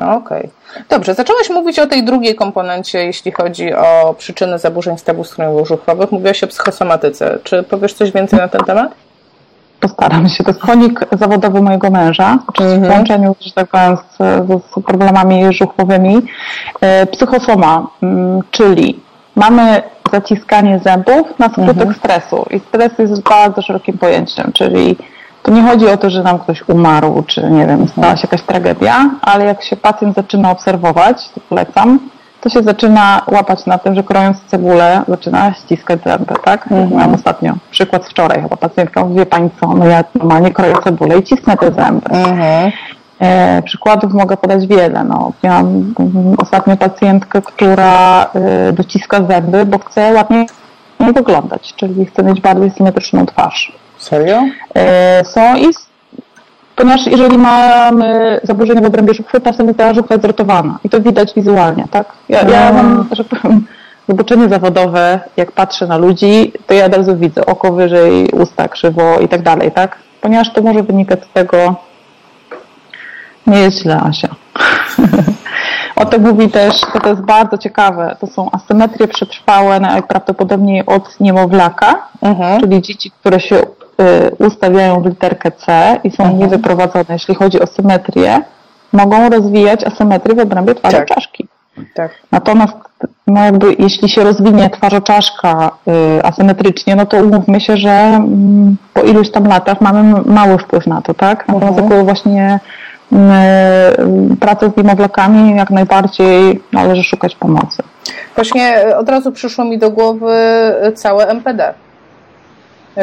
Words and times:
No, 0.00 0.16
okej. 0.16 0.38
Okay. 0.38 0.84
Dobrze, 0.88 1.14
zaczęłaś 1.14 1.50
mówić 1.50 1.78
o 1.78 1.86
tej 1.86 2.04
drugiej 2.04 2.34
komponencie, 2.34 3.04
jeśli 3.04 3.32
chodzi 3.32 3.74
o 3.74 4.14
przyczyny 4.18 4.58
zaburzeń 4.58 4.98
stawu 4.98 5.22
skroniowo-żuchwowych. 5.22 6.12
Mówiłaś 6.12 6.44
o 6.44 6.46
psychosomatyce. 6.46 7.38
Czy 7.44 7.62
powiesz 7.62 7.92
coś 7.92 8.12
więcej 8.12 8.38
na 8.38 8.48
ten 8.48 8.60
temat? 8.60 8.92
Postaram 9.80 10.28
się. 10.28 10.44
To 10.44 10.50
jest 10.50 10.62
chronik 10.62 11.00
zawodowy 11.12 11.62
mojego 11.62 11.90
męża, 11.90 12.38
mhm. 12.60 12.84
w 12.84 12.88
połączeniu, 12.88 13.36
że 13.40 13.52
tak 13.52 13.68
powiem, 13.68 13.96
z, 13.96 14.16
z 14.64 14.84
problemami 14.84 15.52
żuchwowymi. 15.52 16.22
E, 16.80 17.06
psychosoma, 17.06 17.86
mm, 18.02 18.40
czyli 18.50 19.00
mamy 19.36 19.82
zaciskanie 20.12 20.80
zębów 20.84 21.38
na 21.38 21.48
skutek 21.48 21.70
mhm. 21.70 21.94
stresu. 21.94 22.46
I 22.50 22.60
stres 22.60 22.92
jest 22.98 23.22
bardzo 23.22 23.62
szerokim 23.62 23.98
pojęciem, 23.98 24.52
czyli 24.52 24.96
to 25.42 25.50
nie 25.52 25.62
chodzi 25.62 25.88
o 25.88 25.96
to, 25.96 26.10
że 26.10 26.22
nam 26.22 26.38
ktoś 26.38 26.68
umarł, 26.68 27.22
czy 27.26 27.50
nie 27.50 27.66
wiem, 27.66 27.88
stała 27.88 28.16
się 28.16 28.22
jakaś 28.22 28.42
tragedia, 28.42 29.10
ale 29.22 29.44
jak 29.44 29.62
się 29.62 29.76
pacjent 29.76 30.16
zaczyna 30.16 30.50
obserwować, 30.50 31.28
to 31.28 31.40
polecam, 31.48 31.98
to 32.40 32.48
się 32.48 32.62
zaczyna 32.62 33.22
łapać 33.26 33.66
na 33.66 33.78
tym, 33.78 33.94
że 33.94 34.02
krojąc 34.02 34.44
cebulę 34.46 35.02
zaczyna 35.08 35.54
ściskać 35.54 36.00
zęby, 36.06 36.34
tak? 36.44 36.62
Mhm. 36.62 36.90
Miałam 36.90 37.14
ostatnio 37.14 37.54
przykład 37.70 38.06
wczoraj, 38.06 38.42
chyba 38.42 38.56
pacjentka 38.56 39.04
mówi, 39.04 39.16
wie 39.16 39.26
Pani 39.26 39.50
co, 39.60 39.74
no 39.74 39.86
ja 39.86 40.04
normalnie 40.14 40.50
kroję 40.50 40.74
cebulę 40.84 41.18
i 41.18 41.22
cisnę 41.22 41.56
te 41.56 41.72
zęby. 41.72 42.10
Mhm. 42.10 42.72
E, 43.20 43.62
przykładów 43.62 44.12
mogę 44.12 44.36
podać 44.36 44.66
wiele. 44.66 45.04
No, 45.04 45.32
miałam 45.42 45.94
ostatnio 46.38 46.76
pacjentkę, 46.76 47.42
która 47.42 48.26
dociska 48.72 49.24
zęby, 49.24 49.66
bo 49.66 49.78
chce 49.78 50.12
ładnie 50.12 50.46
wyglądać, 51.14 51.74
czyli 51.76 52.06
chce 52.06 52.22
mieć 52.22 52.40
bardziej 52.40 52.70
symetryczną 52.70 53.26
twarz. 53.26 53.72
Serio? 54.08 54.42
E, 54.74 55.24
są 55.24 55.56
i 55.56 55.66
ponieważ 56.76 57.06
jeżeli 57.06 57.38
mamy 57.38 58.40
zaburzenia 58.42 58.80
w 58.80 58.86
obrębie 58.86 59.14
żuchwy, 59.14 59.40
czasem 59.40 59.74
ta 59.74 59.94
żuchwa 59.94 60.14
jest 60.14 60.22
zrotowana 60.22 60.78
i 60.84 60.88
to 60.88 61.00
widać 61.00 61.34
wizualnie, 61.34 61.84
tak? 61.90 62.12
Ja, 62.28 62.42
ja 62.42 62.72
mam, 62.72 63.08
że 63.12 63.24
powiem, 63.24 63.66
zobaczenie 64.08 64.48
zawodowe, 64.48 65.20
jak 65.36 65.52
patrzę 65.52 65.86
na 65.86 65.96
ludzi, 65.98 66.52
to 66.66 66.74
ja 66.74 66.86
od 66.86 66.94
razu 66.94 67.16
widzę 67.16 67.46
oko 67.46 67.72
wyżej, 67.72 68.28
usta 68.32 68.68
krzywo 68.68 69.18
i 69.20 69.28
tak 69.28 69.42
dalej, 69.42 69.72
tak? 69.72 69.98
Ponieważ 70.20 70.52
to 70.52 70.62
może 70.62 70.82
wynikać 70.82 71.24
z 71.24 71.32
tego, 71.32 71.74
nie 73.46 73.58
jest 73.58 73.82
źle, 73.82 74.00
Asia. 74.00 74.28
o 76.02 76.04
to 76.04 76.18
mówi 76.18 76.50
też, 76.50 76.80
to, 76.92 77.00
to 77.00 77.08
jest 77.08 77.22
bardzo 77.22 77.58
ciekawe, 77.58 78.16
to 78.20 78.26
są 78.26 78.50
asymetrie 78.50 79.08
przetrwałe 79.08 79.80
najprawdopodobniej 79.80 80.86
od 80.86 81.20
niemowlaka, 81.20 82.08
mhm. 82.22 82.60
czyli 82.60 82.82
dzieci, 82.82 83.10
które 83.10 83.40
się 83.40 83.62
ustawiają 84.38 85.02
w 85.02 85.06
literkę 85.06 85.50
C 85.50 85.96
i 86.04 86.10
są 86.10 86.22
mhm. 86.24 86.40
niewyprowadzone, 86.40 87.04
jeśli 87.08 87.34
chodzi 87.34 87.60
o 87.60 87.66
symetrię, 87.66 88.40
mogą 88.92 89.28
rozwijać 89.28 89.84
asymetrię 89.84 90.34
w 90.34 90.38
obrębie 90.38 90.74
twarzoczaszki. 90.74 91.48
Tak. 91.76 91.84
tak. 91.94 92.10
Natomiast 92.32 92.76
no 93.26 93.44
jakby, 93.44 93.76
jeśli 93.78 94.08
się 94.08 94.24
rozwinie 94.24 94.70
twarzoczaszka 94.70 95.70
y, 96.18 96.24
asymetrycznie, 96.24 96.96
no 96.96 97.06
to 97.06 97.16
umówmy 97.16 97.60
się, 97.60 97.76
że 97.76 97.90
mm, 97.90 98.76
po 98.94 99.02
iluś 99.02 99.30
tam 99.30 99.46
latach 99.46 99.80
mamy 99.80 100.22
mały 100.26 100.58
wpływ 100.58 100.86
na 100.86 101.02
to, 101.02 101.14
tak? 101.14 101.48
Natomiast 101.48 101.78
mhm. 101.78 102.04
właśnie 102.04 102.60
y, 103.12 104.36
pracę 104.36 104.70
z 104.70 104.76
niemowlakami 104.76 105.56
jak 105.56 105.70
najbardziej 105.70 106.62
należy 106.72 107.02
szukać 107.02 107.36
pomocy. 107.36 107.82
Właśnie 108.34 108.96
od 108.96 109.08
razu 109.08 109.32
przyszło 109.32 109.64
mi 109.64 109.78
do 109.78 109.90
głowy 109.90 110.34
całe 110.94 111.26
MPD 111.26 111.74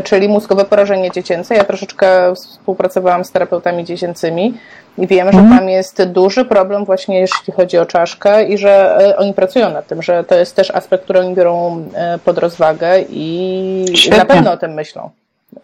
czyli 0.04 0.30
mózgowe 0.30 0.66
porażenie 0.66 1.12
dziecięce. 1.12 1.56
Ja 1.56 1.64
troszeczkę 1.64 2.36
współpracowałam 2.36 3.26
z 3.26 3.32
terapeutami 3.32 3.86
dziecięcymi 3.86 4.54
i 4.98 5.08
wiem, 5.08 5.32
że 5.32 5.40
mhm. 5.40 5.60
tam 5.60 5.70
jest 5.70 6.04
duży 6.04 6.46
problem 6.46 6.86
właśnie 6.86 7.20
jeśli 7.20 7.54
chodzi 7.54 7.78
o 7.78 7.86
czaszkę 7.86 8.44
i 8.44 8.58
że 8.58 8.98
e, 9.00 9.18
oni 9.18 9.34
pracują 9.34 9.70
nad 9.70 9.88
tym, 9.88 10.02
że 10.02 10.24
to 10.24 10.36
jest 10.36 10.56
też 10.56 10.72
aspekt, 10.72 11.04
który 11.04 11.20
oni 11.20 11.36
biorą 11.36 11.86
e, 11.94 12.20
pod 12.20 12.38
rozwagę 12.38 13.02
i 13.10 13.86
Świetnie. 13.94 14.20
na 14.20 14.26
pewno 14.26 14.52
o 14.52 14.58
tym 14.58 14.74
myślą. 14.74 15.10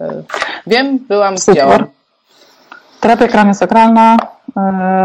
E, 0.01 0.23
wiem, 0.67 0.99
byłam 1.07 1.37
z 1.37 1.55
działem. 1.55 1.85
Terapia 2.99 3.27
kraniosakralna, 3.27 4.17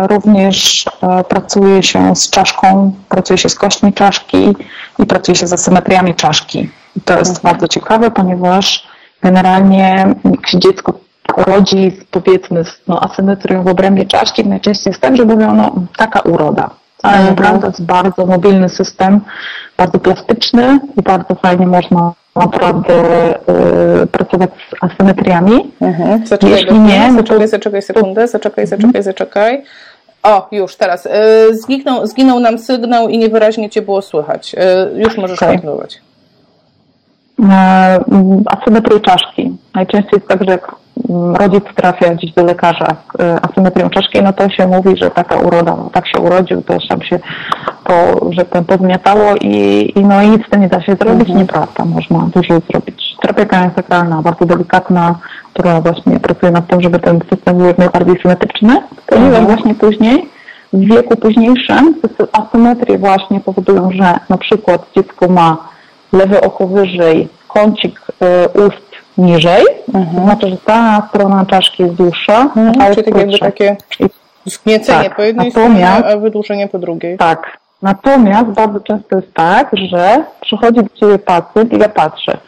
również 0.09 0.85
pracuje 1.29 1.83
się 1.83 2.17
z 2.17 2.31
czaszką, 2.31 2.93
pracuje 3.09 3.39
się 3.39 3.49
z 3.49 3.55
kośćmi 3.55 3.93
czaszki 3.93 4.57
i 4.99 5.07
pracuje 5.07 5.37
się 5.37 5.47
z 5.47 5.53
asymetriami 5.53 6.15
czaszki. 6.15 6.71
I 6.97 7.01
to 7.01 7.19
jest 7.19 7.37
mhm. 7.37 7.53
bardzo 7.53 7.69
ciekawe, 7.69 8.11
ponieważ 8.11 8.87
Generalnie 9.23 10.15
jak 10.25 10.49
się 10.49 10.59
dziecko 10.59 10.93
rodzi 11.37 11.91
z, 11.91 12.05
powiedzmy 12.05 12.65
z 12.65 12.81
no, 12.89 13.01
asymetrią 13.01 13.63
w 13.63 13.69
obrębie 13.69 14.07
czaszki, 14.07 14.47
najczęściej 14.47 14.91
jest 14.91 15.03
tak, 15.03 15.17
że 15.17 15.25
mówią, 15.25 15.55
no 15.55 15.73
taka 15.97 16.21
uroda. 16.21 16.71
Ale 17.03 17.17
mhm. 17.17 17.35
naprawdę 17.37 17.61
to 17.61 17.67
jest 17.67 17.83
bardzo 17.83 18.27
mobilny 18.27 18.69
system, 18.69 19.21
bardzo 19.77 19.99
plastyczny 19.99 20.79
i 20.97 21.03
bardzo 21.03 21.35
fajnie 21.35 21.67
można 21.67 22.13
naprawdę 22.37 22.95
y, 24.03 24.07
pracować 24.07 24.51
z 24.51 24.85
asymetriami. 24.85 25.73
Mhm. 25.81 26.27
Zaczekaj, 26.27 26.51
Jeśli 26.51 26.79
nie, 26.79 27.09
no 27.13 27.17
zaczekaj, 27.17 27.49
zaczekaj 27.49 27.83
sekundę, 27.83 28.29
zaczekaj, 28.29 28.65
mhm. 28.65 28.81
zaczekaj, 28.81 29.03
zaczekaj. 29.03 29.63
O, 30.23 30.49
już 30.53 30.77
teraz. 30.77 31.07
Y, 31.07 31.11
zginął, 31.57 32.07
zginął 32.07 32.41
nam 32.41 32.59
sygnał 32.59 33.09
i 33.09 33.19
niewyraźnie 33.19 33.71
Cię 33.71 33.83
było 33.83 34.03
słychać. 34.03 34.55
Y, 34.95 35.01
już 35.01 35.17
możesz 35.17 35.39
okay. 35.39 35.49
kontynuować. 35.49 36.01
E, 37.45 38.01
asymetrię 38.47 39.01
czaszki. 39.01 39.57
Najczęściej 39.75 40.13
jest 40.13 40.29
tak, 40.29 40.45
że 40.45 40.51
jak 40.51 40.75
rodzic 41.35 41.65
trafia 41.75 42.15
gdzieś 42.15 42.33
do 42.33 42.45
lekarza 42.45 42.87
z 42.87 43.21
e, 43.21 43.41
asymetrią 43.43 43.91
czaszki, 43.91 44.23
no 44.23 44.33
to 44.33 44.51
się 44.51 44.67
mówi, 44.67 44.97
że 44.97 45.11
taka 45.11 45.37
uroda, 45.37 45.77
no 45.77 45.91
tak 45.93 46.09
się 46.09 46.21
urodził, 46.21 46.63
to 46.63 46.75
tam 46.89 47.03
się 47.03 47.19
to, 47.85 48.21
że 48.33 48.45
ten 48.45 48.65
podmiatało 48.65 49.35
i, 49.41 49.93
i 49.97 50.05
no 50.05 50.23
i 50.23 50.31
nic 50.31 50.47
z 50.47 50.51
tym 50.51 50.61
nie 50.61 50.69
da 50.69 50.83
się 50.83 50.95
zrobić, 50.95 51.29
mhm. 51.29 51.39
nieprawda, 51.39 51.85
można 51.85 52.19
dużo 52.19 52.61
zrobić. 52.71 53.17
Terapia 53.23 53.65
jest 53.65 53.89
bardzo 54.23 54.45
delikatna, 54.45 55.15
która 55.53 55.81
właśnie 55.81 56.21
pracuje 56.21 56.53
nad 56.53 56.67
tym, 56.67 56.83
żeby 56.83 56.99
ten 56.99 57.21
system 57.31 57.57
był 57.57 57.67
jak 57.67 57.79
najbardziej 57.79 58.21
symetryczny, 58.23 58.83
ponieważ 59.07 59.39
mhm. 59.39 59.47
właśnie 59.47 59.75
później 59.75 60.29
w 60.73 60.81
wieku 60.81 61.17
późniejszym 61.17 61.95
asymetrie 62.33 62.99
właśnie 62.99 63.41
powodują, 63.41 63.91
że 63.93 64.15
na 64.29 64.39
przykład 64.39 64.87
dziecko 64.97 65.29
ma 65.29 65.76
lewe 66.13 66.41
oko 66.41 66.67
wyżej, 66.67 67.29
kącik 67.49 68.01
y, 68.01 68.67
ust 68.67 68.87
niżej, 69.19 69.65
mhm. 69.95 70.25
znaczy, 70.25 70.49
że 70.49 70.57
ta 70.57 71.09
strona 71.09 71.47
czaszki 71.47 71.83
jest 71.83 71.95
dłuższa, 71.95 72.41
mhm, 72.43 72.81
ale 72.81 72.95
czyli 72.95 73.13
tak 73.13 73.21
jakby 73.21 73.39
takie 73.39 73.77
zgniecenie 74.45 75.05
tak, 75.05 75.17
po 75.17 75.23
jednej 75.23 75.51
stronie, 75.51 75.89
a 75.89 76.17
wydłużenie 76.17 76.69
po 76.69 76.79
drugiej. 76.79 77.19
Tak. 77.19 77.59
Natomiast 77.83 78.49
bardzo 78.49 78.81
często 78.81 79.17
jest 79.17 79.35
tak, 79.35 79.71
że 79.73 80.25
przychodzi 80.41 80.83
do 80.83 80.89
Ciebie 80.95 81.19
pacjent 81.19 81.73
i 81.73 81.79
ja 81.79 81.89
patrzę, 81.89 82.39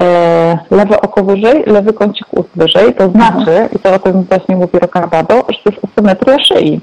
e, 0.00 0.58
lewe 0.70 1.00
oko 1.00 1.24
wyżej, 1.24 1.62
lewy 1.66 1.92
kącik 1.92 2.26
ust 2.30 2.48
wyżej, 2.54 2.94
to 2.94 3.10
znaczy, 3.10 3.50
mhm. 3.50 3.68
i 3.72 3.78
to 3.78 3.94
o 3.94 3.98
tym 3.98 4.22
właśnie 4.22 4.56
mówi 4.56 4.78
Rocardado, 4.78 5.34
że 5.34 5.58
to 5.64 5.70
jest 5.70 5.84
asymetria 5.84 6.38
szyi. 6.44 6.80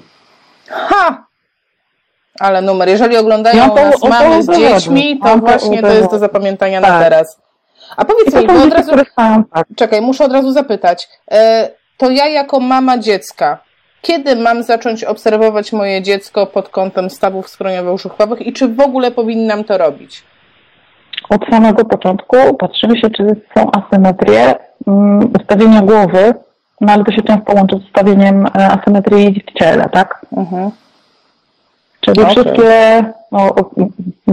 Ha! 0.69 1.28
Ale 2.39 2.61
numer, 2.61 2.89
jeżeli 2.89 3.17
oglądają 3.17 3.69
to, 3.69 3.75
nas 3.75 4.03
mamy 4.03 4.43
z 4.43 4.47
dziećmi, 4.57 5.19
to 5.23 5.37
właśnie 5.37 5.81
to 5.81 5.87
jest 5.87 6.11
do 6.11 6.19
zapamiętania 6.19 6.81
tak. 6.81 6.89
na 6.89 6.99
teraz. 6.99 7.41
A 7.97 8.05
powiedz 8.05 8.35
mi, 8.35 8.47
bo 8.47 8.63
od 8.63 8.73
razu... 8.73 8.91
Tak. 9.15 9.67
Czekaj, 9.75 10.01
muszę 10.01 10.25
od 10.25 10.31
razu 10.31 10.51
zapytać. 10.51 11.09
E, 11.31 11.69
to 11.97 12.09
ja 12.09 12.27
jako 12.27 12.59
mama 12.59 12.97
dziecka, 12.97 13.57
kiedy 14.01 14.35
mam 14.35 14.63
zacząć 14.63 15.03
obserwować 15.03 15.73
moje 15.73 16.01
dziecko 16.01 16.45
pod 16.45 16.69
kątem 16.69 17.09
stawów 17.09 17.47
skroniowo-żuchwowych 17.47 18.41
i 18.41 18.53
czy 18.53 18.67
w 18.67 18.79
ogóle 18.79 19.11
powinnam 19.11 19.63
to 19.63 19.77
robić? 19.77 20.23
Od 21.29 21.45
samego 21.49 21.85
początku 21.85 22.37
patrzymy 22.59 22.99
się, 22.99 23.09
czy 23.09 23.23
są 23.57 23.71
asymetrie 23.71 24.55
mm, 24.87 25.31
ustawienia 25.39 25.81
głowy, 25.81 26.33
no 26.81 26.93
ale 26.93 27.03
to 27.03 27.11
się 27.11 27.21
często 27.21 27.53
łączy 27.53 27.75
z 27.75 27.85
ustawieniem 27.85 28.45
e, 28.45 28.49
asymetrii 28.67 29.43
w 29.47 29.59
ciele, 29.59 29.89
tak? 29.89 30.25
Mhm. 30.37 30.71
Czyli 32.13 32.21
okay. 32.21 32.35
wszystkie, 32.35 33.03
no, 33.31 33.55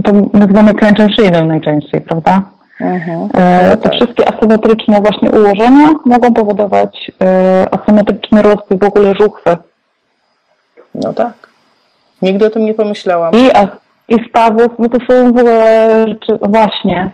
to 0.03 0.11
nazywamy 0.33 0.73
klęczem 0.73 1.09
szyjną 1.09 1.45
najczęściej, 1.45 2.01
prawda? 2.01 2.41
Mhm. 2.81 3.29
E, 3.33 3.77
te 3.77 3.89
wszystkie 3.89 4.33
asymetryczne 4.33 5.01
właśnie 5.01 5.31
ułożenia 5.31 5.89
mogą 6.05 6.33
powodować 6.33 7.11
e, 7.21 7.67
asymetryczny 7.71 8.41
rozwój 8.41 8.77
w 8.77 8.83
ogóle 8.83 9.15
żuchwy. 9.15 9.57
No 10.95 11.13
tak. 11.13 11.33
Nigdy 12.21 12.45
o 12.45 12.49
tym 12.49 12.65
nie 12.65 12.73
pomyślałam. 12.73 13.33
I, 13.33 13.49
i 14.15 14.29
stawów, 14.29 14.71
no 14.79 14.89
to 14.89 14.97
są 14.97 15.33
w 15.33 15.37
ogóle 15.37 16.05
rzeczy, 16.07 16.39
właśnie, 16.41 17.11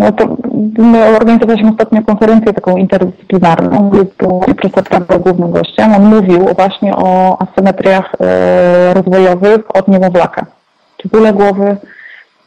no 0.00 0.12
to 0.12 0.36
my 0.78 1.16
organizowaliśmy 1.16 1.70
ostatnio 1.70 2.02
konferencję 2.02 2.52
taką 2.52 2.76
interdyscyplinarną, 2.76 3.90
gdzie 3.90 4.04
był 4.18 4.40
profesor 4.40 5.20
głównym 5.20 5.50
gościem. 5.50 5.94
On 5.94 6.04
mówił 6.04 6.48
właśnie 6.56 6.96
o 6.96 7.38
asymetriach 7.42 8.12
e, 8.20 8.94
rozwojowych 8.94 9.76
od 9.76 9.88
niemowlaka. 9.88 10.46
Czy 10.96 11.08
bóle 11.08 11.32
głowy, 11.32 11.76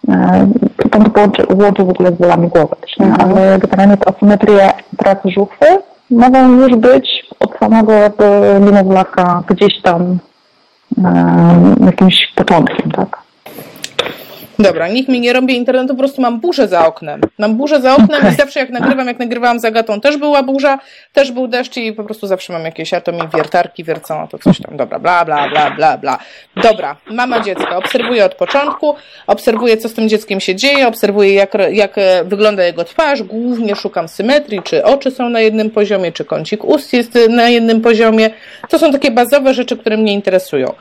e, 0.09 0.47
tam 0.91 1.03
to 1.03 1.21
łączy, 1.55 1.83
w 1.85 1.89
ogóle 1.89 2.11
z 2.11 2.15
bólami 2.15 2.47
głowy 2.47 2.75
też, 2.81 2.97
nie? 2.99 3.05
Mhm. 3.05 3.31
ale 3.31 3.59
generalnie 3.59 3.97
te 3.97 4.15
asymetrie 4.15 4.71
pracy 4.97 5.29
żuchwy 5.29 5.65
mogą 6.11 6.51
już 6.51 6.75
być 6.75 7.25
od 7.39 7.57
samego 7.59 7.93
niemowlaka 8.61 9.43
gdzieś 9.47 9.81
tam 9.81 10.17
jakimś 11.85 12.33
początkiem, 12.35 12.91
tak? 12.91 13.22
Dobra, 14.59 14.87
nikt 14.87 15.09
mi 15.09 15.19
nie 15.19 15.33
robi 15.33 15.55
internetu, 15.55 15.87
po 15.93 15.99
prostu 15.99 16.21
mam 16.21 16.39
burzę 16.39 16.67
za 16.67 16.87
oknem. 16.87 17.21
Mam 17.37 17.55
burzę 17.55 17.81
za 17.81 17.93
oknem 17.93 18.19
okay. 18.19 18.31
i 18.31 18.35
zawsze 18.35 18.59
jak 18.59 18.69
nagrywam, 18.69 19.07
jak 19.07 19.19
nagrywałam 19.19 19.59
z 19.59 19.65
Agatą, 19.65 20.01
też 20.01 20.17
była 20.17 20.43
burza, 20.43 20.79
też 21.13 21.31
był 21.31 21.47
deszcz 21.47 21.77
i 21.77 21.93
po 21.93 22.03
prostu 22.03 22.27
zawsze 22.27 22.53
mam 22.53 22.65
jakieś 22.65 22.93
atomi 22.93 23.21
wiertarki 23.35 23.83
wiercą, 23.83 24.27
to 24.27 24.39
coś 24.39 24.61
tam, 24.61 24.77
dobra, 24.77 24.99
bla, 24.99 25.25
bla, 25.25 25.49
bla, 25.49 25.71
bla, 25.71 25.97
bla. 25.97 26.19
Dobra, 26.63 26.95
mama 27.11 27.39
dziecka, 27.39 27.77
obserwuję 27.77 28.25
od 28.25 28.35
początku, 28.35 28.95
obserwuję, 29.27 29.77
co 29.77 29.89
z 29.89 29.93
tym 29.93 30.09
dzieckiem 30.09 30.39
się 30.39 30.55
dzieje, 30.55 30.87
obserwuję, 30.87 31.33
jak, 31.33 31.53
jak 31.71 31.95
wygląda 32.25 32.63
jego 32.63 32.83
twarz, 32.83 33.23
głównie 33.23 33.75
szukam 33.75 34.07
symetrii, 34.07 34.61
czy 34.63 34.83
oczy 34.83 35.11
są 35.11 35.29
na 35.29 35.39
jednym 35.39 35.69
poziomie, 35.69 36.11
czy 36.11 36.25
kącik 36.25 36.63
ust 36.63 36.93
jest 36.93 37.19
na 37.29 37.49
jednym 37.49 37.81
poziomie. 37.81 38.29
To 38.69 38.79
są 38.79 38.91
takie 38.91 39.11
bazowe 39.11 39.53
rzeczy, 39.53 39.77
które 39.77 39.97
mnie 39.97 40.13
interesują. 40.13 40.73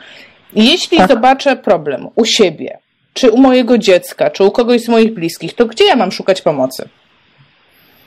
Jeśli 0.54 0.98
tak. 0.98 1.08
zobaczę 1.08 1.56
problem 1.56 2.08
u 2.16 2.24
siebie, 2.24 2.78
czy 3.12 3.30
u 3.30 3.38
mojego 3.38 3.78
dziecka, 3.78 4.30
czy 4.30 4.44
u 4.44 4.50
kogoś 4.50 4.80
z 4.80 4.88
moich 4.88 5.14
bliskich, 5.14 5.54
to 5.54 5.66
gdzie 5.66 5.84
ja 5.84 5.96
mam 5.96 6.12
szukać 6.12 6.42
pomocy? 6.42 6.88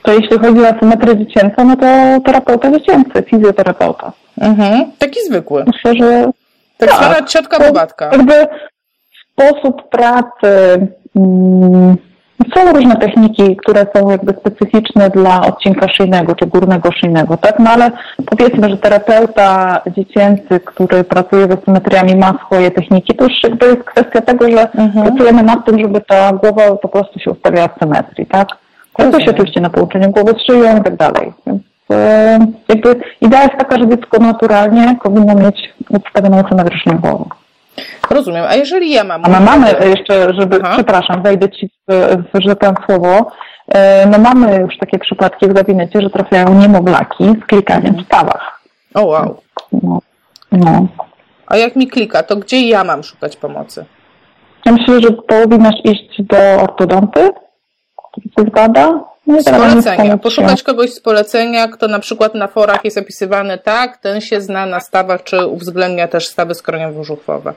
To 0.02 0.12
jeśli 0.12 0.38
chodzi 0.38 0.60
o 0.60 0.68
asymetrię 0.68 1.16
dziecięcą, 1.16 1.64
no 1.64 1.76
to 1.76 1.86
terapeuta 2.24 2.70
dziecięcy, 2.70 3.22
fizjoterapeuta. 3.30 4.12
Mhm, 4.40 4.92
taki 4.98 5.20
zwykły. 5.26 5.64
Myślę, 5.66 5.94
że 5.94 6.30
tak, 6.76 6.88
tak 6.88 6.98
zwana 6.98 7.26
ciotka 7.26 7.58
bobatka. 7.58 8.10
Jakby 8.12 8.46
sposób 9.32 9.88
pracy, 9.88 10.86
mm, 11.16 11.96
różne 12.76 12.96
techniki, 12.96 13.56
które 13.56 13.86
są 13.96 14.10
jakby 14.10 14.32
specyficzne 14.32 15.10
dla 15.10 15.46
odcinka 15.46 15.88
szyjnego 15.88 16.34
czy 16.34 16.46
górnego 16.46 16.92
szyjnego, 16.92 17.36
tak? 17.36 17.58
No 17.58 17.70
ale 17.70 17.90
powiedzmy, 18.26 18.70
że 18.70 18.76
terapeuta 18.76 19.80
dziecięcy, 19.96 20.60
który 20.64 21.04
pracuje 21.04 21.46
z 21.46 21.64
symetriami 21.64 22.16
ma 22.16 22.38
swoje 22.46 22.70
techniki, 22.70 23.14
to 23.14 23.24
już 23.24 23.32
jakby 23.42 23.66
jest 23.66 23.84
kwestia 23.84 24.20
tego, 24.20 24.50
że 24.50 24.72
mhm. 24.72 25.06
pracujemy 25.06 25.42
nad 25.42 25.66
tym, 25.66 25.78
żeby 25.78 26.00
ta 26.00 26.32
głowa 26.32 26.76
po 26.76 26.88
prostu 26.88 27.18
się 27.18 27.30
ustawiała 27.30 27.68
w 27.68 27.78
symetrii, 27.78 28.26
tak? 28.26 28.48
To 28.96 29.20
się 29.20 29.30
oczywiście 29.30 29.60
na 29.60 29.70
pouczeniu 29.70 30.10
głowy 30.10 30.34
z 30.38 30.46
szyją 30.46 30.80
i 30.80 30.82
tak 30.82 30.96
dalej. 30.96 31.32
Więc 31.46 31.62
e, 31.92 32.38
jakby 32.68 33.00
idea 33.20 33.42
jest 33.42 33.58
taka, 33.58 33.78
że 33.78 33.88
dziecko 33.88 34.18
naturalnie 34.18 34.96
powinno 35.02 35.34
mieć 35.34 35.74
ustawioną 35.90 36.42
symetryczną 36.48 36.98
głowę. 36.98 37.24
Rozumiem. 38.10 38.44
A 38.48 38.54
jeżeli 38.54 38.90
ja 38.90 39.04
mam... 39.04 39.24
A 39.24 39.28
my 39.28 39.40
mamy 39.40 39.74
jeszcze, 39.84 40.34
żeby, 40.34 40.60
Aha. 40.62 40.74
przepraszam, 40.74 41.22
wejdę 41.22 41.50
Ci 41.50 41.70
w, 41.88 42.16
w 42.34 42.40
że 42.40 42.56
pan 42.56 42.74
słowo, 42.86 43.30
e, 43.68 44.06
no 44.06 44.18
mamy 44.18 44.56
już 44.56 44.78
takie 44.78 44.98
przypadki 44.98 45.46
w 45.46 45.52
gabinecie, 45.52 46.00
że 46.02 46.10
trafiają 46.10 46.54
niemowlaki 46.54 47.24
z 47.24 47.46
klikaniem 47.46 47.94
w 47.94 48.06
stawach. 48.06 48.60
O 48.94 49.06
wow. 49.06 49.40
No, 49.72 49.98
no. 50.52 50.86
A 51.46 51.56
jak 51.56 51.76
mi 51.76 51.88
klika, 51.88 52.22
to 52.22 52.36
gdzie 52.36 52.68
ja 52.68 52.84
mam 52.84 53.02
szukać 53.02 53.36
pomocy? 53.36 53.84
Ja 54.66 54.72
myślę, 54.72 55.00
że 55.00 55.12
powinnaś 55.12 55.74
iść 55.84 56.22
do 56.22 56.62
ortodonty, 56.62 57.30
który 58.06 58.28
coś 58.36 58.50
bada. 58.50 59.00
No 59.26 59.42
z 59.42 59.44
polecenia. 59.44 60.16
Poszukać 60.16 60.62
kogoś 60.62 60.90
z 60.90 61.00
polecenia, 61.00 61.68
kto 61.68 61.88
na 61.88 61.98
przykład 61.98 62.34
na 62.34 62.46
forach 62.46 62.84
jest 62.84 62.98
opisywany 62.98 63.58
tak, 63.58 63.96
ten 63.96 64.20
się 64.20 64.40
zna 64.40 64.66
na 64.66 64.80
stawach, 64.80 65.22
czy 65.22 65.46
uwzględnia 65.46 66.08
też 66.08 66.26
stawy 66.26 66.54
skroniowo-żuchwowe. 66.54 67.52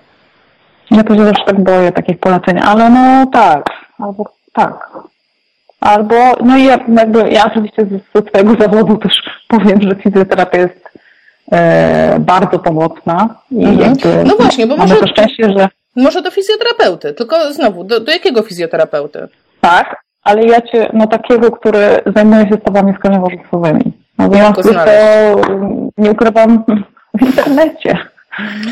Ja 0.92 1.04
to 1.04 1.16
się 1.16 1.26
też 1.26 1.46
tak 1.46 1.64
boję 1.64 1.92
takich 1.92 2.20
poleceń, 2.20 2.60
ale 2.60 2.90
no 2.90 3.26
tak, 3.32 3.70
albo 4.00 4.24
tak. 4.54 4.90
Albo, 5.80 6.16
no 6.46 6.58
i 6.58 6.66
ja, 6.66 6.78
jakby, 6.88 7.30
ja 7.30 7.46
oczywiście 7.46 7.86
ze 8.14 8.22
swojego 8.22 8.64
zawodu 8.64 8.98
też 8.98 9.14
powiem, 9.48 9.82
że 9.82 9.96
fizjoterapia 9.96 10.58
jest 10.58 10.90
e, 11.52 12.20
bardzo 12.20 12.60
pomocna. 12.60 13.30
I 13.52 13.66
mhm. 13.66 13.80
jakby 13.80 14.24
no 14.30 14.36
właśnie, 14.36 14.68
bo 14.68 14.78
może, 14.78 14.96
to 14.96 15.08
szczęście, 15.08 15.54
że... 15.58 15.68
Może 15.96 16.22
do 16.22 16.32
fizjoterapeuty, 16.32 17.14
tylko 17.14 17.54
znowu, 17.54 17.84
do, 17.84 18.00
do 18.00 18.12
jakiego 18.12 18.42
fizjoterapeuty? 18.42 19.28
Tak, 19.62 20.04
ale 20.24 20.46
ja 20.46 20.62
cię, 20.62 20.90
no 20.94 21.08
takiego, 21.08 21.52
który 21.52 22.02
zajmuje 22.16 22.48
się 22.48 22.58
stawami 22.62 22.94
skroniowo-żuchwowymi. 22.94 23.92
No 24.18 24.30
więc 24.30 24.56
to 24.56 25.42
nie 25.98 26.12
ukrywam 26.12 26.64
w 27.20 27.22
internecie. 27.22 27.98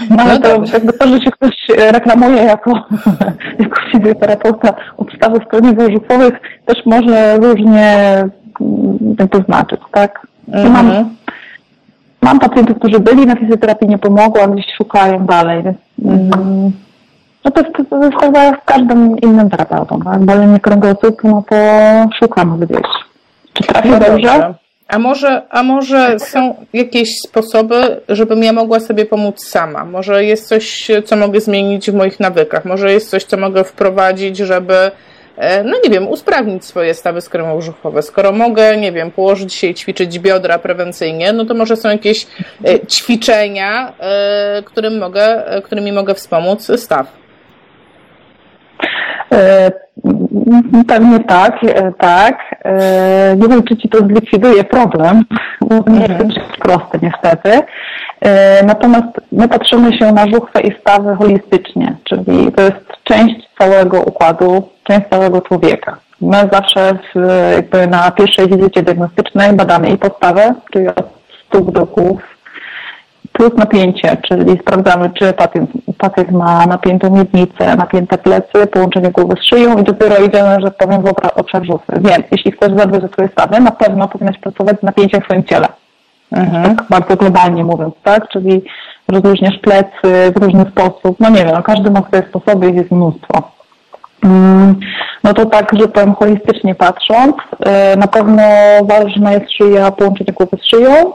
No, 0.10 0.24
ale 0.24 0.34
no 0.34 0.40
to 0.40 0.74
jakby 0.74 0.94
to, 0.94 1.08
że 1.08 1.22
się 1.22 1.32
ktoś 1.32 1.56
reklamuje 1.78 2.44
jako, 2.44 2.72
jako 3.60 3.82
fizjoterapeuta 3.92 4.74
odstawy 4.98 5.40
skroniowo-żuchwowych 5.40 6.32
też 6.66 6.86
może 6.86 7.38
różnie 7.38 7.96
mm, 8.62 9.30
to 9.32 9.42
znaczyć, 9.42 9.82
tak? 9.92 10.28
Mhm. 10.48 10.74
Mam, 10.74 11.10
mam 12.22 12.40
pacjentów, 12.40 12.78
którzy 12.78 13.00
byli 13.00 13.26
na 13.26 13.36
fizjoterapii, 13.36 13.88
nie 13.88 13.98
pomogło, 13.98 14.44
a 14.44 14.48
gdzieś 14.48 14.66
szukają 14.78 15.26
dalej, 15.26 15.64
więc 15.64 15.78
mm, 16.06 16.72
no 17.46 17.52
to 17.52 17.62
jest, 17.62 17.90
to 17.90 18.04
jest 18.04 18.18
chyba 18.20 18.52
z 18.52 18.66
każdym 18.66 19.18
innym 19.18 19.50
terapeutą, 19.50 20.00
tak? 20.02 20.20
Bolenie 20.20 20.60
kręgosłupa, 20.60 21.28
no 21.28 21.44
to 21.50 21.56
szukam 22.20 22.60
gdzieś. 22.60 22.88
Czy 23.54 23.64
trafię 23.64 23.90
no 23.90 24.00
dobrze? 24.00 24.28
dobrze? 24.28 24.67
A 24.88 25.00
może, 25.00 25.42
a 25.50 25.64
może 25.64 26.20
są 26.20 26.66
jakieś 26.74 27.10
sposoby, 27.28 28.02
żebym 28.10 28.44
ja 28.44 28.54
mogła 28.54 28.80
sobie 28.80 29.06
pomóc 29.06 29.46
sama? 29.46 29.86
Może 29.86 30.26
jest 30.26 30.48
coś, 30.48 30.88
co 31.06 31.16
mogę 31.16 31.42
zmienić 31.42 31.92
w 31.92 31.94
moich 31.94 32.20
nawykach? 32.20 32.66
Może 32.66 32.94
jest 32.94 33.10
coś, 33.10 33.24
co 33.24 33.38
mogę 33.38 33.64
wprowadzić, 33.64 34.38
żeby, 34.38 34.92
e, 35.38 35.64
no 35.64 35.78
nie 35.84 35.90
wiem, 35.90 36.08
usprawnić 36.08 36.66
swoje 36.66 36.94
stawy 36.94 37.20
skromowo-brzuchowe? 37.20 38.02
Skoro 38.02 38.32
mogę, 38.32 38.78
nie 38.78 38.92
wiem, 38.92 39.12
położyć 39.12 39.54
się 39.54 39.68
i 39.68 39.74
ćwiczyć 39.74 40.20
biodra 40.20 40.60
prewencyjnie, 40.60 41.34
no 41.34 41.46
to 41.46 41.54
może 41.54 41.76
są 41.76 41.90
jakieś 41.90 42.28
e, 42.66 42.88
ćwiczenia, 42.88 43.94
e, 44.00 44.64
którym 44.66 44.98
mogę, 45.00 45.44
którymi 45.64 45.92
mogę 45.92 46.16
wspomóc 46.16 46.72
staw. 46.76 47.08
Pewnie 50.88 51.20
tak, 51.20 51.54
tak. 52.00 52.38
E, 52.68 53.36
nie 53.38 53.48
wiem, 53.48 53.64
czy 53.64 53.78
ci 53.78 53.90
to 53.90 53.98
zlikwiduje 53.98 54.64
problem, 54.64 55.24
nie 55.88 56.00
jest 56.00 56.12
mhm. 56.12 56.32
proste 56.60 57.00
niestety. 57.02 57.62
E, 58.22 58.66
natomiast 58.66 59.08
my 59.32 59.48
patrzymy 59.48 59.98
się 59.98 60.12
na 60.12 60.28
żuchwę 60.28 60.62
i 60.62 60.80
stawy 60.82 61.16
holistycznie, 61.16 61.96
czyli 62.04 62.52
to 62.52 62.62
jest 62.62 62.86
część 63.04 63.36
całego 63.60 64.02
układu, 64.02 64.70
część 64.84 65.10
całego 65.10 65.42
człowieka. 65.42 65.98
My 66.22 66.50
zawsze 66.52 66.94
w, 66.94 67.30
jakby 67.56 67.88
na 67.88 68.12
pierwszej 68.12 68.48
wizycie 68.48 68.84
diagnostycznej 68.84 69.54
badamy 69.54 69.90
i 69.90 69.98
podstawę, 69.98 70.54
czyli 70.74 70.88
od 70.88 71.06
stóp 71.48 71.72
do 71.72 71.86
głów, 71.86 72.37
plus 73.38 73.54
napięcie, 73.58 74.18
czyli 74.28 74.60
sprawdzamy, 74.60 75.10
czy 75.10 75.34
pacjent, 75.34 75.70
pacjent 75.98 76.32
ma 76.32 76.66
napiętą 76.66 77.10
miednicę, 77.10 77.76
napięte 77.76 78.18
plecy, 78.18 78.68
połączenie 78.72 79.12
głowy 79.12 79.36
z 79.42 79.44
szyją 79.44 79.78
i 79.78 79.84
dopiero 79.84 80.18
idziemy, 80.18 80.58
że 80.62 80.72
powiem, 80.72 81.02
w 81.02 81.38
obszar 81.40 81.66
żuchwy. 81.66 81.94
Więc 82.02 82.26
jeśli 82.32 82.52
chcesz 82.52 82.74
zadbać 82.78 83.04
o 83.04 83.08
swoje 83.08 83.30
stawy, 83.30 83.60
na 83.60 83.72
pewno 83.72 84.08
powinnaś 84.08 84.38
pracować 84.38 84.80
z 84.80 84.84
napięciem 84.84 85.22
w 85.22 85.24
swoim 85.24 85.44
ciele. 85.44 85.68
Mhm. 86.32 86.76
Tak 86.76 86.88
bardzo 86.90 87.16
globalnie 87.16 87.64
mówiąc, 87.64 87.94
tak? 88.04 88.30
Czyli 88.30 88.64
rozluźniasz 89.08 89.58
plecy 89.58 90.32
w 90.36 90.44
różny 90.44 90.66
sposób. 90.72 91.20
No 91.20 91.30
nie 91.30 91.46
wiem, 91.46 91.54
no 91.54 91.64
każdy 91.64 91.92
ma 91.92 92.02
swoje 92.02 92.24
sposoby, 92.30 92.70
ich 92.70 92.76
jest 92.76 92.92
mnóstwo. 92.92 93.52
Mm, 94.24 94.76
no 95.24 95.34
to 95.34 95.46
tak, 95.46 95.72
że 95.80 95.88
powiem 95.88 96.16
holistycznie 96.16 96.76
patrząc, 96.76 97.36
y, 97.36 97.98
na 97.98 98.08
pewno 98.08 98.44
ważna 98.84 99.32
jest 99.32 99.52
szyja, 99.52 99.92
połączenie 99.92 100.34
głowy 100.34 100.58
z 100.62 100.66
szyją, 100.66 101.14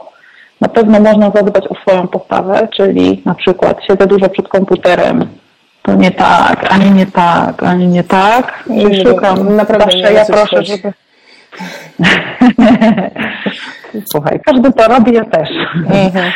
na 0.63 0.69
pewno 0.69 0.99
można 0.99 1.31
zadbać 1.31 1.67
o 1.67 1.75
swoją 1.75 2.07
postawę, 2.07 2.67
czyli 2.75 3.21
na 3.25 3.35
przykład 3.35 3.77
siedzę 3.87 4.07
dużo 4.07 4.29
przed 4.29 4.47
komputerem, 4.47 5.25
to 5.81 5.95
nie 5.95 6.11
tak, 6.11 6.73
ani 6.73 6.91
nie 6.91 7.05
tak, 7.05 7.63
ani 7.63 7.87
nie 7.87 8.03
tak. 8.03 8.63
I 8.69 9.03
szukam. 9.05 9.55
Naprawdę 9.55 9.85
Zawsze 9.85 10.13
ja 10.13 10.25
proszę, 10.25 10.63
żeby... 10.63 10.93
Słuchaj, 14.11 14.39
każdy 14.45 14.73
to 14.73 14.87
robi, 14.87 15.13
ja 15.13 15.25
też. 15.25 15.49
Mhm. 15.75 16.31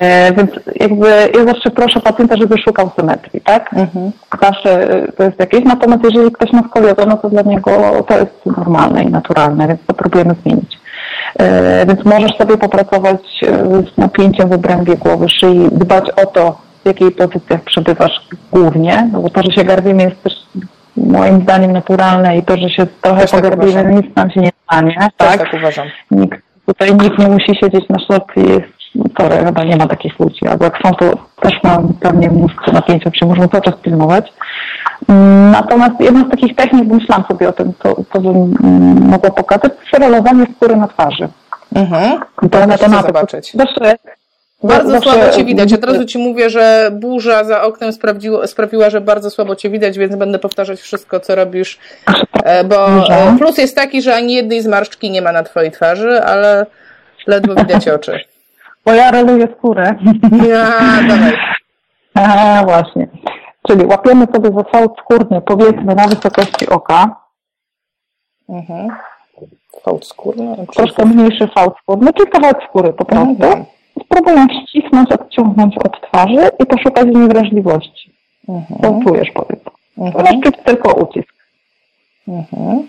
E, 0.00 0.32
więc 0.32 0.50
jakby 0.74 1.08
ja 1.38 1.44
zawsze 1.44 1.70
proszę 1.70 2.00
pacjenta, 2.00 2.36
żeby 2.36 2.58
szukał 2.58 2.90
symetrii, 2.96 3.40
tak? 3.40 3.74
Mhm. 3.74 4.12
Zawsze 4.42 4.88
to 5.16 5.24
jest 5.24 5.40
jakieś, 5.40 5.64
natomiast 5.64 6.04
jeżeli 6.04 6.32
ktoś 6.32 6.52
ma 6.52 6.62
skoliozę, 6.62 7.06
no 7.06 7.16
to 7.16 7.28
dla 7.30 7.42
niego 7.42 7.70
to 8.08 8.18
jest 8.18 8.46
normalne 8.46 9.02
i 9.04 9.06
naturalne, 9.06 9.68
więc 9.68 9.80
to 9.86 9.94
próbujemy 9.94 10.34
zmienić. 10.42 10.77
E, 11.38 11.86
więc 11.86 12.04
możesz 12.04 12.36
sobie 12.36 12.56
popracować 12.56 13.20
e, 13.42 13.46
z 13.94 13.98
napięciem 13.98 14.48
w 14.48 14.52
obrębie 14.52 14.96
głowy, 14.96 15.28
szyi, 15.28 15.68
dbać 15.72 16.10
o 16.10 16.26
to, 16.26 16.58
w 16.82 16.86
jakiej 16.86 17.10
pozycjach 17.10 17.60
przebywasz 17.60 18.20
głównie, 18.52 19.08
no 19.12 19.20
bo 19.20 19.30
to, 19.30 19.42
że 19.42 19.52
się 19.52 19.64
garbimy 19.64 20.02
jest 20.02 20.22
też 20.22 20.32
moim 20.96 21.42
zdaniem 21.42 21.72
naturalne 21.72 22.38
i 22.38 22.42
to, 22.42 22.56
że 22.56 22.70
się 22.70 22.86
trochę 23.00 23.20
też 23.20 23.30
tak 23.30 23.42
pogarbimy, 23.42 23.72
tak 23.72 23.92
nic 23.92 24.16
nam 24.16 24.30
się 24.30 24.40
nie 24.40 24.50
stanie. 24.64 24.94
Tak, 25.16 25.38
tak 25.38 25.54
uważam. 25.54 25.86
Nikt, 26.10 26.38
tutaj 26.66 26.94
nikt 26.94 27.18
nie 27.18 27.28
musi 27.28 27.56
siedzieć 27.60 27.88
na 27.88 27.98
szlopie 27.98 28.40
jest 28.40 28.77
sorry, 29.20 29.44
chyba 29.44 29.64
nie 29.64 29.76
ma 29.76 29.86
takich 29.86 30.18
ludzi, 30.18 30.46
albo 30.46 30.64
jak 30.64 30.78
są, 30.84 30.94
to 30.94 31.10
też 31.40 31.52
mam 31.62 31.94
pewnie 32.00 32.30
mnóstwo 32.30 32.72
napięcia, 32.72 33.10
czy 33.10 33.26
muszą 33.26 33.48
cały 33.48 33.62
czas 33.62 33.74
pilnować. 33.82 34.32
Mm, 35.08 35.50
natomiast 35.50 36.00
jedna 36.00 36.24
z 36.24 36.30
takich 36.30 36.56
technik, 36.56 36.84
bo 36.84 36.94
myślałam 36.94 37.24
sobie 37.28 37.48
o 37.48 37.52
tym, 37.52 37.72
to, 37.82 37.96
to 38.12 38.20
bym 38.20 38.36
mm, 38.36 39.08
mogła 39.08 39.30
pokazać, 39.30 39.72
przerolowanie 39.84 40.46
skóry 40.56 40.76
na 40.76 40.88
twarzy. 40.88 41.28
Mhm. 41.74 42.20
To 42.50 42.66
na 42.66 42.78
temat. 42.78 43.06
zobaczyć. 43.06 43.52
Zawsze, 43.54 43.96
Bardzo 44.62 44.90
zawsze... 44.90 45.10
słabo 45.10 45.32
Cię 45.32 45.44
widać. 45.44 45.72
Od 45.72 45.84
razu 45.84 46.04
Ci 46.04 46.18
mówię, 46.18 46.50
że 46.50 46.90
burza 46.92 47.44
za 47.44 47.62
oknem 47.62 47.92
sprawiła, 48.46 48.90
że 48.90 49.00
bardzo 49.00 49.30
słabo 49.30 49.56
Cię 49.56 49.70
widać, 49.70 49.98
więc 49.98 50.16
będę 50.16 50.38
powtarzać 50.38 50.80
wszystko, 50.80 51.20
co 51.20 51.34
robisz. 51.34 51.78
E, 52.44 52.64
bo 52.64 52.86
plus 53.38 53.58
jest 53.58 53.76
taki, 53.76 54.02
że 54.02 54.14
ani 54.14 54.34
jednej 54.34 54.62
zmarszczki 54.62 55.10
nie 55.10 55.22
ma 55.22 55.32
na 55.32 55.42
Twojej 55.42 55.70
twarzy, 55.70 56.22
ale 56.22 56.66
ledwo 57.26 57.54
widać 57.54 57.88
oczy. 57.88 58.20
Bo 58.84 58.92
ja 58.94 59.10
roluję 59.10 59.48
skórę. 59.58 59.94
Ja, 60.48 60.70
dawaj. 61.08 61.32
A, 62.14 62.64
właśnie. 62.64 63.08
Czyli 63.68 63.86
łapiemy 63.86 64.26
sobie 64.34 64.50
za 64.50 64.64
fałd 64.64 64.92
skórny, 64.98 65.40
powiedzmy 65.40 65.94
na 65.94 66.06
wysokości 66.08 66.68
oka. 66.68 67.16
Mhm. 68.48 68.88
Fałd 69.82 70.06
skórny? 70.06 70.66
Troszkę 70.76 71.04
mniejszy 71.06 71.48
fałd 71.54 71.74
skórny, 71.82 72.12
czyli 72.12 72.30
kawałek 72.30 72.58
skóry 72.68 72.92
po 72.92 73.04
prostu. 73.04 73.30
Mhm. 73.30 73.64
Spróbuję 74.04 74.46
ścisnąć, 74.66 75.12
odciągnąć 75.12 75.78
od 75.78 76.00
twarzy 76.00 76.50
i 76.58 76.66
poszukać 76.66 77.08
w 77.08 77.16
niej 77.16 77.28
wrażliwości. 77.28 78.14
Mhm. 78.48 78.80
Co 78.82 79.08
czujesz, 79.08 79.30
powiedz. 79.30 79.62
Mhm. 79.98 80.24
Możesz 80.24 80.40
czuć 80.44 80.64
tylko 80.64 80.94
ucisk. 80.94 81.34
Mhm. 82.28 82.88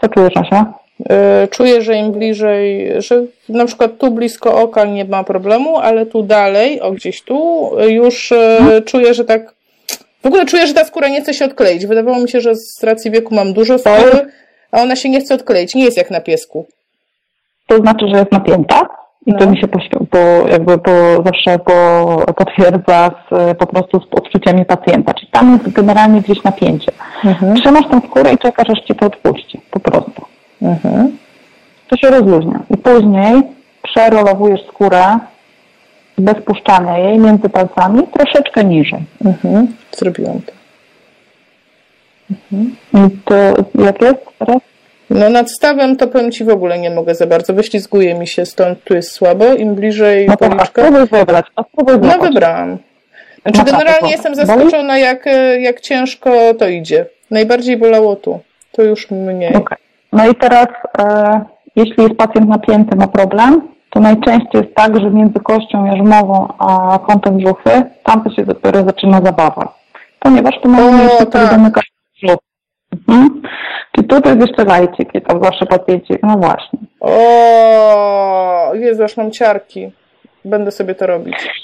Co 0.00 0.08
czujesz, 0.08 0.36
Asia? 0.36 0.74
E, 1.10 1.48
czuję, 1.50 1.82
że 1.82 1.96
im 1.96 2.12
bliżej, 2.12 2.92
że 3.02 3.22
na 3.48 3.64
przykład 3.66 3.98
tu 3.98 4.10
blisko 4.10 4.62
oka 4.62 4.84
nie 4.84 5.04
ma 5.04 5.24
problemu, 5.24 5.78
ale 5.78 6.06
tu 6.06 6.22
dalej, 6.22 6.80
o 6.80 6.92
gdzieś 6.92 7.22
tu, 7.22 7.70
już 7.88 8.28
hmm. 8.28 8.82
czuję, 8.82 9.14
że 9.14 9.24
tak. 9.24 9.54
W 10.22 10.26
ogóle 10.26 10.46
czuję, 10.46 10.66
że 10.66 10.74
ta 10.74 10.84
skóra 10.84 11.08
nie 11.08 11.22
chce 11.22 11.34
się 11.34 11.44
odkleić. 11.44 11.86
Wydawało 11.86 12.18
mi 12.18 12.28
się, 12.28 12.40
że 12.40 12.56
z 12.56 12.84
racji 12.84 13.10
wieku 13.10 13.34
mam 13.34 13.52
dużo 13.52 13.78
skóry, 13.78 14.26
a 14.72 14.82
ona 14.82 14.96
się 14.96 15.08
nie 15.08 15.20
chce 15.20 15.34
odkleić. 15.34 15.74
Nie 15.74 15.84
jest 15.84 15.96
jak 15.96 16.10
na 16.10 16.20
piesku. 16.20 16.66
To 17.66 17.76
znaczy, 17.76 18.08
że 18.08 18.18
jest 18.18 18.32
napięta? 18.32 18.88
I 19.26 19.32
no. 19.32 19.38
to 19.38 19.50
mi 19.50 19.58
się 19.58 19.68
po, 19.68 19.78
po, 20.10 20.18
jakby 20.48 20.78
po, 20.78 21.22
zawsze 21.24 21.58
po, 21.58 22.32
potwierdza 22.36 23.10
z, 23.30 23.58
po 23.58 23.66
prostu 23.66 24.00
z 24.00 24.04
odczuciami 24.10 24.64
pacjenta. 24.64 25.14
Czyli 25.14 25.30
tam 25.30 25.52
jest 25.52 25.76
generalnie 25.76 26.20
gdzieś 26.20 26.42
napięcie. 26.44 26.92
Mhm. 27.24 27.56
Trzymasz 27.56 27.88
tę 27.90 28.00
skórę 28.06 28.32
i 28.32 28.38
czekasz, 28.38 28.70
aż 28.70 28.80
ci 28.80 28.94
to 28.94 29.06
odpuści. 29.06 29.60
Po 29.70 29.80
prostu. 29.80 30.13
Mhm. 30.64 31.18
To 31.88 31.96
się 31.96 32.10
rozluźnia. 32.10 32.60
I 32.70 32.76
później 32.76 33.42
przerolowujesz 33.82 34.66
skórę 34.68 35.18
bez 36.18 36.34
puszczania 36.44 36.98
jej 36.98 37.18
między 37.18 37.48
palcami 37.48 38.02
troszeczkę 38.18 38.64
niżej. 38.64 39.00
Mhm. 39.24 39.66
Zrobiłam 39.92 40.40
to. 40.40 40.52
Mhm. 42.30 42.76
I 42.94 43.18
to 43.24 43.34
jak 43.84 44.02
jest 44.02 44.20
teraz? 44.38 44.58
No 45.10 45.30
nad 45.30 45.50
stawem 45.50 45.96
to 45.96 46.06
powiem 46.06 46.32
Ci 46.32 46.44
w 46.44 46.48
ogóle 46.48 46.78
nie 46.78 46.90
mogę 46.90 47.14
za 47.14 47.26
bardzo. 47.26 47.54
Wyślizguje 47.54 48.14
mi 48.14 48.26
się 48.26 48.46
stąd, 48.46 48.84
tu 48.84 48.94
jest 48.94 49.10
słabo. 49.10 49.54
Im 49.54 49.74
bliżej 49.74 50.26
no 50.28 50.36
policzka... 50.36 50.82
Spróbuj 50.82 51.06
wybrać. 51.18 51.46
No 52.02 52.18
wybrałam. 52.18 52.78
Znaczy 53.42 53.58
no 53.58 53.64
generalnie 53.64 54.10
jestem 54.10 54.34
zaskoczona 54.34 54.98
jak, 54.98 55.24
jak 55.60 55.80
ciężko 55.80 56.54
to 56.58 56.68
idzie. 56.68 57.06
Najbardziej 57.30 57.76
bolało 57.76 58.16
tu. 58.16 58.40
To 58.72 58.82
już 58.82 59.10
mniej. 59.10 59.54
Okay. 59.54 59.78
No 60.14 60.26
i 60.28 60.34
teraz, 60.34 60.66
e, 60.98 61.40
jeśli 61.76 62.02
jest 62.02 62.14
pacjent 62.14 62.48
napięty, 62.48 62.96
ma 62.96 63.06
problem, 63.06 63.68
to 63.90 64.00
najczęściej 64.00 64.62
jest 64.62 64.74
tak, 64.74 65.00
że 65.00 65.10
między 65.10 65.40
kością 65.40 65.84
jarzmową 65.84 66.48
a 66.58 66.98
kątem 66.98 67.36
brzuchy, 67.36 67.82
tam 68.04 68.24
to 68.24 68.30
się 68.30 68.44
dopiero 68.46 68.84
zaczyna 68.84 69.20
zabawa. 69.24 69.74
Ponieważ 70.18 70.54
tu 70.62 70.68
mamy 70.68 71.02
jeszcze 71.02 71.26
tak. 71.26 71.50
domykać 71.50 71.84
brzuch. 72.22 72.38
Mhm. 73.08 73.42
Czy 73.92 74.02
tutaj 74.02 74.32
jest 74.36 74.48
jeszcze 74.48 74.64
lajcik 74.64 75.14
i 75.14 75.22
tam 75.22 75.44
zawsze 75.44 75.66
pacjenci, 75.66 76.14
no 76.22 76.36
właśnie. 76.36 76.78
O, 77.00 78.70
Jezu, 78.74 79.04
aż 79.04 79.16
mam 79.16 79.30
ciarki. 79.30 79.92
Będę 80.44 80.70
sobie 80.70 80.94
to 80.94 81.06
robić. 81.06 81.63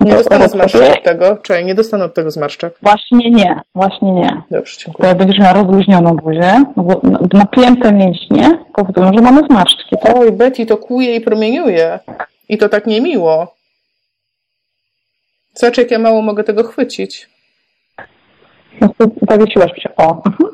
Nie 0.00 0.12
dostanę 0.12 0.48
zmarszczek 0.48 1.02
tego? 1.02 1.36
Czy 1.36 1.64
nie 1.64 1.74
dostanę 1.74 2.04
od 2.04 2.14
tego 2.14 2.30
zmarszczek? 2.30 2.78
Właśnie 2.82 3.30
nie, 3.30 3.60
właśnie 3.74 4.12
nie. 4.12 4.42
Dobrze, 4.50 4.76
dziękuję. 4.84 5.08
To 5.08 5.14
będziesz 5.14 5.38
miała 5.38 5.52
rozluźnioną 5.52 6.16
buzię, 6.16 6.64
no 6.76 6.82
bo 6.82 7.00
napięte 7.32 7.92
mięśnie 7.92 8.58
powodują, 8.74 9.12
że 9.14 9.20
mamy 9.20 9.46
zmarszczki. 9.50 9.96
Tak? 10.02 10.16
Oj, 10.16 10.32
Betty, 10.32 10.66
to 10.66 10.76
kłuje 10.76 11.16
i 11.16 11.20
promieniuje. 11.20 11.98
I 12.48 12.58
to 12.58 12.68
tak 12.68 12.86
niemiło. 12.86 13.54
Zobacz, 15.54 15.78
jak 15.78 15.90
ja 15.90 15.98
mało 15.98 16.22
mogę 16.22 16.44
tego 16.44 16.64
chwycić. 16.64 17.28
No 18.80 18.88
to 18.98 19.06
zawiesiłaś 19.30 19.70
się. 19.82 19.96
O. 19.96 20.22
Mhm. 20.26 20.50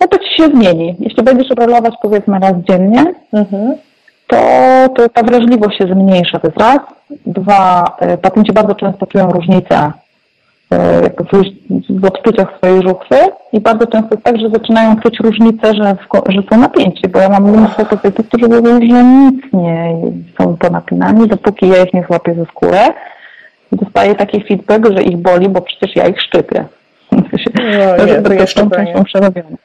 No 0.00 0.08
to 0.08 0.18
ci 0.18 0.36
się 0.36 0.44
zmieni. 0.48 0.96
Jeśli 0.98 1.22
będziesz 1.22 1.50
rolować 1.50 1.94
powiedzmy 2.02 2.38
raz 2.38 2.54
dziennie, 2.68 3.14
mhm 3.32 3.78
to, 4.32 4.88
to 4.96 5.08
ta 5.08 5.22
wrażliwość 5.22 5.78
się 5.78 5.84
zmniejsza, 5.84 6.38
to 6.38 6.46
jest 6.46 6.60
raz. 6.60 6.78
Dwa, 7.26 7.84
e, 8.00 8.18
pacjenci 8.18 8.52
bardzo 8.52 8.74
często 8.74 9.06
czują 9.06 9.30
różnicę 9.30 9.92
e, 10.72 11.10
w 11.90 12.04
odczuciach 12.04 12.56
swojej 12.56 12.82
żuchwy 12.82 13.16
i 13.52 13.60
bardzo 13.60 13.86
często 13.86 14.08
jest 14.10 14.24
tak, 14.24 14.38
że 14.38 14.50
zaczynają 14.50 14.96
czuć 14.96 15.20
różnicę, 15.20 15.74
że, 15.74 15.94
w, 15.94 16.32
że 16.32 16.42
są 16.50 16.60
napięci, 16.60 17.08
bo 17.08 17.18
ja 17.18 17.28
mam 17.28 17.50
mnóstwo 17.50 17.84
pacjentów, 17.84 18.28
którzy 18.28 18.48
mówią, 18.48 18.80
że 18.80 19.04
nic 19.04 19.44
nie 19.52 19.94
są 20.38 20.56
ponapinani, 20.56 21.28
dopóki 21.28 21.68
ja 21.68 21.84
ich 21.84 21.94
nie 21.94 22.04
złapię 22.08 22.34
ze 22.34 22.44
skórę. 22.44 22.88
Dostaję 23.72 24.14
taki 24.14 24.44
feedback, 24.44 24.86
że 24.96 25.02
ich 25.02 25.16
boli, 25.16 25.48
bo 25.48 25.60
przecież 25.60 25.96
ja 25.96 26.08
ich 26.08 26.20
szczypię. 26.20 26.64
No, 27.98 28.04
nie, 28.04 28.14
to 28.14 28.32
jeszcze 28.32 28.70
częścią 28.70 29.04
przerobione. 29.04 29.56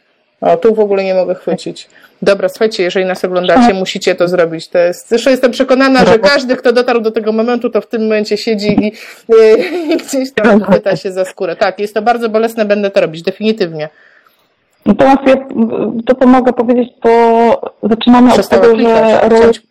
O, 0.41 0.57
tu 0.57 0.75
w 0.75 0.79
ogóle 0.79 1.03
nie 1.03 1.13
mogę 1.13 1.35
chwycić. 1.35 1.89
Dobra, 2.21 2.49
słuchajcie, 2.49 2.83
jeżeli 2.83 3.05
nas 3.05 3.25
oglądacie, 3.25 3.73
musicie 3.73 4.15
to 4.15 4.27
zrobić. 4.27 4.67
To 4.67 4.77
jest, 4.77 5.09
zresztą 5.09 5.29
jestem 5.29 5.51
przekonana, 5.51 6.05
że 6.05 6.19
każdy, 6.19 6.55
kto 6.55 6.73
dotarł 6.73 7.01
do 7.01 7.11
tego 7.11 7.31
momentu, 7.31 7.69
to 7.69 7.81
w 7.81 7.87
tym 7.87 8.01
momencie 8.01 8.37
siedzi 8.37 8.67
i, 8.67 8.87
i, 9.33 9.63
i 9.93 9.97
gdzieś 9.97 10.33
tam 10.33 10.63
chwyta 10.63 10.95
się 10.95 11.11
za 11.11 11.25
skórę. 11.25 11.55
Tak, 11.55 11.79
jest 11.79 11.93
to 11.93 12.01
bardzo 12.01 12.29
bolesne, 12.29 12.65
będę 12.65 12.89
to 12.91 13.01
robić, 13.01 13.23
definitywnie. 13.23 13.89
Natomiast 14.85 15.21
ja 15.27 15.35
to, 16.05 16.15
co 16.15 16.27
mogę 16.27 16.53
powiedzieć, 16.53 16.89
to 17.01 17.73
zaczynamy 17.83 18.31
Przestała 18.31 18.61
od 18.61 18.67
tego, 18.67 18.77
klikać. 18.77 19.11
że... 19.11 19.29
Chciałam 19.29 19.53
ci, 19.53 19.61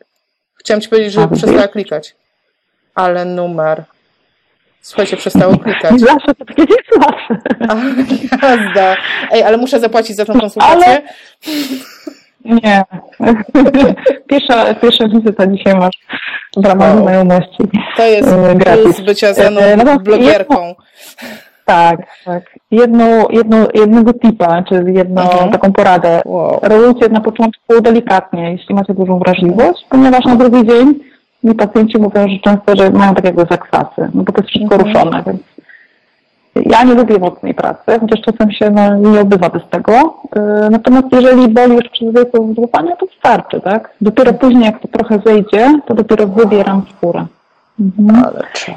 chciałam 0.61 0.80
ci 0.80 0.88
powiedzieć, 0.88 1.12
że 1.12 1.28
przestała 1.28 1.68
klikać. 1.68 2.14
Ale 2.94 3.25
numer. 3.25 3.85
Słuchajcie, 4.87 5.16
przestało 5.16 5.57
klikać. 5.57 6.00
Zawsze 6.00 6.35
to 6.35 6.45
takie 6.45 6.64
zawsze. 7.00 7.38
Jazda. 8.43 8.97
Ej, 9.33 9.43
ale 9.43 9.57
muszę 9.57 9.81
zapłacić 9.81 10.16
za 10.16 10.25
tą 10.25 10.40
konsultację. 10.40 10.87
Ale... 10.87 11.02
Nie. 12.45 12.85
Pierwsza, 14.26 14.75
pierwsza 14.75 15.09
wizyta 15.09 15.47
dzisiaj 15.47 15.75
masz 15.75 15.95
w 16.57 16.64
ramach 16.64 16.95
wow. 16.95 17.02
znajomości. 17.02 17.62
To 17.97 18.02
jest 18.02 18.28
e, 18.28 18.55
gratis. 18.55 19.00
bycia 19.00 19.35
za 19.35 19.50
mną 19.50 19.61
e, 19.61 19.76
no, 19.76 19.99
blogerką. 19.99 20.75
tak, 21.64 22.00
tak. 22.25 22.43
Jedną, 22.71 23.28
jedną, 23.28 23.66
jednego 23.75 24.12
tipa, 24.12 24.62
czy 24.62 24.85
jedną 24.95 25.23
mhm. 25.23 25.50
taką 25.50 25.73
poradę. 25.73 26.23
Wow. 26.25 26.61
Rolujcie 26.62 27.09
na 27.09 27.21
początku 27.21 27.81
delikatnie, 27.81 28.52
jeśli 28.52 28.75
macie 28.75 28.95
dużą 28.95 29.19
wrażliwość, 29.19 29.87
ponieważ 29.90 30.25
na 30.25 30.37
drugi 30.37 30.66
dzień 30.66 30.95
mi 31.45 31.55
pacjenci 31.55 31.99
mówią, 31.99 32.28
że 32.28 32.38
często, 32.38 32.76
że 32.76 32.90
mają 32.90 33.14
tak 33.14 33.25
jakby 33.25 33.47
zakwasy, 33.50 34.11
no 34.14 34.23
bo 34.23 34.33
to 34.33 34.43
jest 34.43 34.49
wszystko 34.49 34.75
mhm. 34.75 34.95
ruszone, 34.95 35.23
więc 35.26 35.40
ja 36.64 36.85
nie 36.85 36.95
lubię 36.95 37.19
mocnej 37.19 37.55
pracy, 37.55 38.00
chociaż 38.00 38.21
czasem 38.21 38.52
się 38.52 38.71
no, 38.71 38.97
nie 38.97 39.21
obywa 39.21 39.49
bez 39.49 39.62
tego. 39.71 39.93
Y, 40.37 40.71
natomiast 40.71 41.07
jeżeli 41.12 41.49
boli 41.49 41.75
już 41.75 41.88
przez 41.88 42.14
wielką 42.14 42.55
złapania, 42.55 42.97
to 42.97 43.07
wystarczy, 43.07 43.61
tak? 43.61 43.90
Dopiero 44.00 44.33
później, 44.33 44.64
jak 44.64 44.81
to 44.81 44.88
trochę 44.88 45.19
zejdzie, 45.26 45.81
to 45.87 45.95
dopiero 45.95 46.26
wybieram 46.26 46.83
skórę. 46.97 47.26
Mhm. 47.81 48.25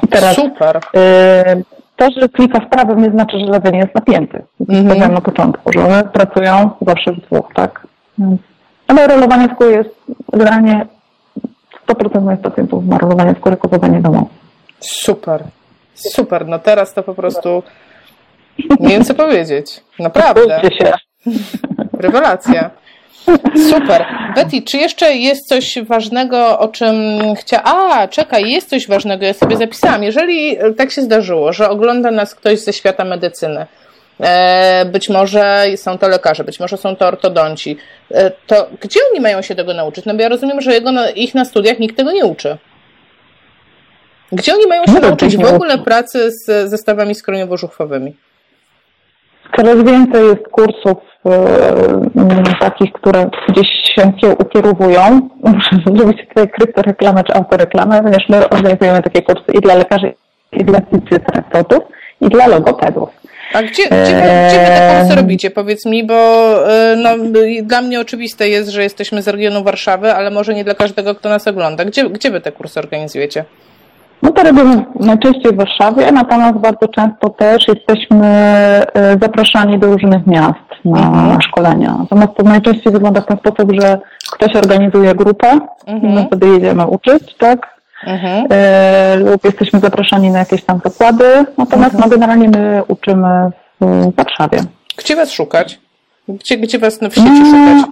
I 0.02 0.08
teraz, 0.08 0.34
super. 0.34 0.76
Y, 0.76 1.64
to, 1.96 2.10
że 2.20 2.28
klika 2.28 2.60
w 2.60 2.68
prawo 2.68 2.94
nie 2.94 3.10
znaczy, 3.10 3.38
że 3.38 3.46
lewy 3.46 3.72
nie 3.72 3.78
jest 3.78 3.94
napięty. 3.94 4.42
Mhm. 4.60 4.88
Powiedziałam 4.88 5.14
na 5.14 5.20
początku, 5.20 5.72
że 5.72 5.84
one 5.84 6.04
pracują 6.04 6.70
zawsze 6.86 7.12
w 7.12 7.20
dwóch, 7.20 7.48
tak? 7.54 7.86
Ale 8.88 9.06
rolowanie 9.06 9.48
skóry 9.54 9.70
jest 9.70 9.90
generalnie 10.32 10.86
100% 11.94 12.22
moich 12.22 12.40
pacjentów 12.40 12.86
ma 12.86 12.98
rolowanie 12.98 13.34
skóry, 13.38 13.56
kozowanie 13.56 14.00
domowe. 14.00 14.26
Super. 14.80 15.44
Super, 15.94 16.46
no 16.46 16.58
teraz 16.58 16.94
to 16.94 17.02
po 17.02 17.14
prostu 17.14 17.62
nie 18.80 18.88
wiem 18.88 19.04
co 19.04 19.14
powiedzieć. 19.14 19.80
Naprawdę. 19.98 20.60
Rewelacja. 21.92 22.70
Super. 23.70 24.06
Betty, 24.34 24.62
czy 24.62 24.76
jeszcze 24.76 25.14
jest 25.14 25.48
coś 25.48 25.78
ważnego, 25.86 26.58
o 26.58 26.68
czym 26.68 26.94
chciała... 27.34 27.62
A, 27.64 28.08
czekaj, 28.08 28.50
jest 28.50 28.68
coś 28.68 28.88
ważnego, 28.88 29.26
ja 29.26 29.34
sobie 29.34 29.56
zapisałam. 29.56 30.02
Jeżeli 30.02 30.56
tak 30.76 30.90
się 30.90 31.02
zdarzyło, 31.02 31.52
że 31.52 31.68
ogląda 31.68 32.10
nas 32.10 32.34
ktoś 32.34 32.60
ze 32.60 32.72
świata 32.72 33.04
medycyny, 33.04 33.66
być 34.86 35.08
może 35.08 35.64
są 35.76 35.98
to 35.98 36.08
lekarze, 36.08 36.44
być 36.44 36.60
może 36.60 36.76
są 36.76 36.96
to 36.96 37.06
ortodonci, 37.06 37.76
e, 38.10 38.30
to 38.46 38.66
gdzie 38.80 39.00
oni 39.12 39.20
mają 39.20 39.42
się 39.42 39.54
tego 39.54 39.74
nauczyć? 39.74 40.04
No 40.04 40.14
bo 40.14 40.22
ja 40.22 40.28
rozumiem, 40.28 40.60
że 40.60 40.72
jego, 40.72 40.90
ich 41.14 41.34
na 41.34 41.44
studiach 41.44 41.78
nikt 41.78 41.96
tego 41.96 42.12
nie 42.12 42.24
uczy. 42.24 42.56
Gdzie 44.32 44.54
oni 44.54 44.66
mają 44.66 44.84
się 44.84 44.92
no, 44.92 45.00
nauczyć 45.00 45.36
w 45.36 45.54
ogóle 45.54 45.78
pracy 45.78 46.30
z 46.30 46.70
zestawami 46.70 47.14
skroniowo-żuchwowymi? 47.14 48.12
Coraz 49.56 49.84
więcej 49.84 50.26
jest 50.26 50.48
kursów 50.50 50.98
y, 51.26 52.60
takich, 52.60 52.92
które 52.92 53.30
gdzieś 53.48 53.68
się 53.94 54.12
ukierowują. 54.38 55.28
Muszę 55.42 55.96
zrobić 55.96 56.28
tutaj 56.28 56.48
kryptoreklamę 56.48 57.24
czy 57.24 57.34
autoreklamę, 57.34 58.02
ponieważ 58.02 58.28
my 58.28 58.48
organizujemy 58.48 59.02
takie 59.02 59.22
kursy 59.22 59.52
i 59.54 59.60
dla 59.60 59.74
lekarzy, 59.74 60.12
i 60.52 60.64
dla 60.64 60.80
fizjoterapeutów, 60.80 61.82
i 62.20 62.28
dla 62.28 62.46
logopedów. 62.46 63.19
A 63.54 63.62
gdzie, 63.62 63.82
gdzie, 63.82 64.02
gdzie 64.48 64.58
wy 64.60 64.66
te 64.66 64.98
kursy 65.00 65.16
robicie? 65.16 65.50
Powiedz 65.50 65.86
mi, 65.86 66.04
bo 66.04 66.14
no, 66.96 67.10
dla 67.62 67.82
mnie 67.82 68.00
oczywiste 68.00 68.48
jest, 68.48 68.70
że 68.70 68.82
jesteśmy 68.82 69.22
z 69.22 69.28
regionu 69.28 69.64
Warszawy, 69.64 70.14
ale 70.14 70.30
może 70.30 70.54
nie 70.54 70.64
dla 70.64 70.74
każdego, 70.74 71.14
kto 71.14 71.28
nas 71.28 71.48
ogląda. 71.48 71.84
Gdzie, 71.84 72.10
gdzie 72.10 72.30
wy 72.30 72.40
te 72.40 72.52
kursy 72.52 72.80
organizujecie? 72.80 73.44
No 74.22 74.30
to 74.30 74.42
robimy 74.42 74.84
najczęściej 75.00 75.52
w 75.52 75.56
Warszawie, 75.56 76.12
natomiast 76.12 76.58
bardzo 76.58 76.88
często 76.88 77.28
też 77.28 77.68
jesteśmy 77.68 78.26
e, 78.26 78.86
zapraszani 79.20 79.78
do 79.78 79.86
różnych 79.86 80.26
miast 80.26 80.84
na 80.84 81.06
mhm. 81.06 81.42
szkolenia. 81.42 81.96
Natomiast 81.98 82.34
to 82.36 82.42
najczęściej 82.42 82.92
wygląda 82.92 83.20
w 83.20 83.26
ten 83.26 83.36
sposób, 83.36 83.72
że 83.80 83.98
ktoś 84.32 84.56
organizuje 84.56 85.14
grupę 85.14 85.58
mhm. 85.86 86.14
my 86.14 86.26
wtedy 86.26 86.48
jedziemy 86.48 86.86
uczyć, 86.86 87.36
tak? 87.38 87.79
Mhm. 88.06 88.46
E, 88.50 89.16
lub 89.16 89.44
jesteśmy 89.44 89.80
zapraszani 89.80 90.30
na 90.30 90.38
jakieś 90.38 90.64
tam 90.64 90.80
zakłady, 90.84 91.24
natomiast 91.58 91.94
mhm. 91.94 92.10
no, 92.10 92.16
generalnie 92.16 92.48
my 92.48 92.82
uczymy 92.88 93.50
w 93.80 94.14
Warszawie. 94.16 94.58
Gdzie 94.96 95.16
Was 95.16 95.32
szukać? 95.32 95.80
Gdzie, 96.28 96.58
gdzie 96.58 96.78
Was 96.78 96.98
w 96.98 97.14
sieci 97.14 97.28
mm. 97.28 97.46
szukać? 97.46 97.90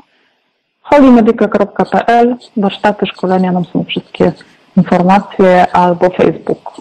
holimedica.pl, 0.89 2.37
warsztaty, 2.57 3.07
szkolenia, 3.07 3.53
nam 3.53 3.65
są 3.65 3.85
wszystkie 3.85 4.33
informacje 4.77 5.73
albo 5.73 6.11
Facebook. 6.11 6.81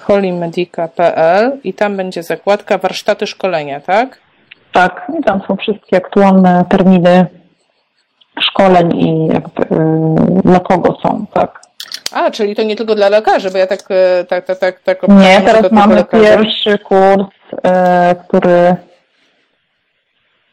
holimedica.pl 0.00 1.60
i 1.64 1.74
tam 1.74 1.96
będzie 1.96 2.22
zakładka 2.22 2.78
warsztaty 2.78 3.26
szkolenia, 3.26 3.80
tak? 3.80 4.18
Tak, 4.72 5.12
i 5.20 5.22
tam 5.22 5.40
są 5.48 5.56
wszystkie 5.56 5.96
aktualne 5.96 6.64
terminy 6.68 7.26
szkoleń 8.40 8.96
i 8.96 9.26
jakby, 9.26 9.62
y, 9.62 10.42
dla 10.44 10.60
kogo 10.60 10.98
są, 11.02 11.26
tak. 11.32 11.60
A, 12.12 12.30
czyli 12.30 12.56
to 12.56 12.62
nie 12.62 12.76
tylko 12.76 12.94
dla 12.94 13.08
lekarzy, 13.08 13.50
bo 13.50 13.58
ja 13.58 13.66
tak 13.66 13.80
e, 13.90 14.24
tak, 14.24 14.46
tak, 14.46 14.58
tak, 14.58 14.80
tak 14.80 15.08
Nie, 15.08 15.40
teraz 15.40 15.72
mamy 15.72 16.04
pierwszy 16.04 16.78
kurs, 16.78 17.26
e, 17.64 18.14
który 18.28 18.76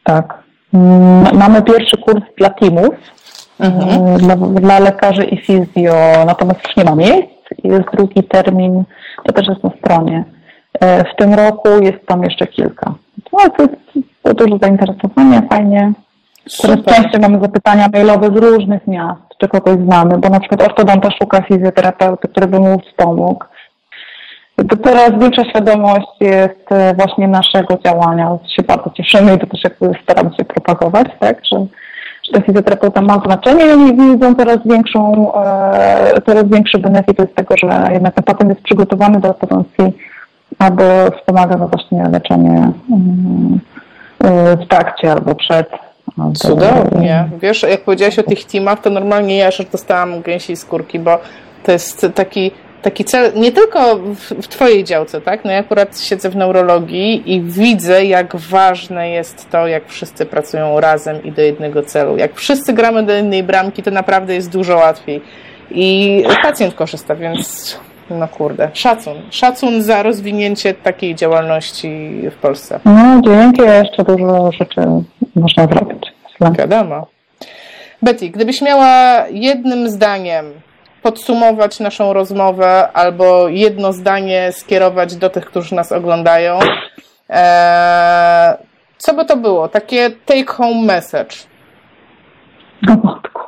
tak. 0.04 0.38
Mamy 1.32 1.62
pierwszy 1.62 1.96
kurs 1.96 2.22
dla 2.36 2.50
teamów, 2.50 2.94
mhm. 3.60 4.14
E, 4.14 4.18
dla, 4.18 4.36
dla 4.36 4.78
lekarzy 4.78 5.24
i 5.24 5.36
fizjo, 5.36 5.94
natomiast 6.26 6.60
już 6.66 6.76
nie 6.76 6.84
ma 6.84 6.94
miejsc. 6.94 7.28
Jest 7.64 7.84
drugi 7.92 8.22
termin, 8.24 8.84
to 9.26 9.32
też 9.32 9.46
jest 9.48 9.64
na 9.64 9.70
stronie. 9.70 10.24
W 10.80 11.16
tym 11.16 11.34
roku 11.34 11.68
jest 11.82 12.06
tam 12.06 12.24
jeszcze 12.24 12.46
kilka. 12.46 12.94
No, 13.32 13.38
to 13.56 13.62
jest 13.62 14.08
to 14.22 14.34
dużo 14.34 14.58
zainteresowania, 14.62 15.42
fajnie. 15.50 15.92
Coraz 16.46 16.84
częściej 16.84 17.20
mamy 17.20 17.40
zapytania 17.40 17.88
mailowe 17.92 18.26
z 18.26 18.36
różnych 18.36 18.86
miast, 18.86 19.20
czy 19.40 19.48
kogoś 19.48 19.76
znamy, 19.84 20.18
bo 20.18 20.28
na 20.28 20.40
przykład 20.40 20.62
ortodonta 20.62 21.10
szuka 21.10 21.42
fizjoterapeuty, 21.42 22.28
który 22.28 22.46
by 22.46 22.58
mu 22.60 22.80
wspomógł. 22.80 23.44
To 24.68 24.76
coraz 24.76 25.10
większa 25.20 25.44
świadomość 25.44 26.06
jest 26.20 26.72
e, 26.72 26.94
właśnie 26.94 27.28
naszego 27.28 27.78
działania. 27.84 28.38
Się 28.56 28.62
bardzo 28.62 28.90
cieszymy 28.90 29.34
i 29.34 29.38
to 29.38 29.46
też 29.46 29.64
jakby 29.64 29.90
staramy 30.02 30.30
się 30.36 30.44
propagować, 30.44 31.06
tak, 31.20 31.44
że, 31.52 31.66
że 32.24 32.32
ten 32.32 32.42
fizjoterapeuta 32.42 33.00
ma 33.00 33.22
znaczenie 33.26 33.66
i 33.66 33.70
oni 33.70 33.96
widzą 33.96 34.34
coraz 34.34 34.58
większą, 34.64 35.32
e, 35.34 36.20
coraz 36.26 36.44
większy 36.44 36.78
benefit 36.78 37.16
z 37.32 37.34
tego, 37.34 37.54
że 37.56 37.88
jednak 37.92 38.14
ten 38.14 38.24
pacjent 38.24 38.50
jest 38.50 38.62
przygotowany 38.62 39.20
do 39.20 39.28
ortodoncji, 39.28 39.92
aby 40.58 40.84
wspomaga 41.18 41.56
właśnie 41.56 42.04
leczenie 42.12 42.70
mm, 42.90 43.60
e, 44.24 44.56
w 44.56 44.68
trakcie 44.68 45.12
albo 45.12 45.34
przed 45.34 45.68
no, 46.18 46.32
Cudownie. 46.34 47.28
Wiesz, 47.42 47.62
jak 47.62 47.80
powiedziałaś 47.80 48.18
o 48.18 48.22
tych 48.22 48.44
teamach, 48.44 48.80
to 48.80 48.90
normalnie 48.90 49.36
ja 49.36 49.46
już 49.46 49.62
dostałam 49.72 50.22
gęsiej 50.22 50.56
skórki, 50.56 50.98
bo 50.98 51.18
to 51.64 51.72
jest 51.72 52.06
taki, 52.14 52.50
taki 52.82 53.04
cel, 53.04 53.32
nie 53.34 53.52
tylko 53.52 53.96
w, 53.96 54.42
w 54.42 54.48
Twojej 54.48 54.84
działce, 54.84 55.20
tak? 55.20 55.44
No 55.44 55.50
ja 55.50 55.58
akurat 55.58 56.00
siedzę 56.00 56.30
w 56.30 56.36
neurologii 56.36 57.34
i 57.34 57.42
widzę, 57.42 58.04
jak 58.04 58.36
ważne 58.36 59.10
jest 59.10 59.50
to, 59.50 59.66
jak 59.66 59.88
wszyscy 59.88 60.26
pracują 60.26 60.80
razem 60.80 61.24
i 61.24 61.32
do 61.32 61.42
jednego 61.42 61.82
celu. 61.82 62.16
Jak 62.16 62.34
wszyscy 62.34 62.72
gramy 62.72 63.02
do 63.02 63.12
jednej 63.12 63.42
bramki, 63.42 63.82
to 63.82 63.90
naprawdę 63.90 64.34
jest 64.34 64.50
dużo 64.50 64.76
łatwiej. 64.76 65.20
I 65.70 66.24
pacjent 66.42 66.74
korzysta, 66.74 67.14
więc 67.14 67.78
no 68.10 68.28
kurde, 68.28 68.70
szacun. 68.72 69.22
Szacun 69.30 69.82
za 69.82 70.02
rozwinięcie 70.02 70.74
takiej 70.74 71.14
działalności 71.14 72.10
w 72.30 72.34
Polsce. 72.34 72.80
No, 72.84 73.20
dzięki, 73.24 73.62
jeszcze 73.62 74.04
dużo 74.04 74.52
rzeczy 74.52 74.80
można 75.36 75.66
zrobić. 75.66 76.12
Wiadomo. 76.40 77.06
Betty, 78.02 78.28
gdybyś 78.30 78.62
miała 78.62 79.24
jednym 79.30 79.88
zdaniem 79.88 80.52
podsumować 81.02 81.80
naszą 81.80 82.12
rozmowę 82.12 82.88
albo 82.92 83.48
jedno 83.48 83.92
zdanie 83.92 84.52
skierować 84.52 85.16
do 85.16 85.30
tych, 85.30 85.46
którzy 85.46 85.74
nas 85.74 85.92
oglądają, 85.92 86.58
ee, 87.28 88.56
co 88.98 89.14
by 89.14 89.24
to 89.24 89.36
było? 89.36 89.68
Takie 89.68 90.10
take 90.10 90.52
home 90.52 90.82
message. 90.82 91.36
No 92.82 92.96
matku. 93.04 93.42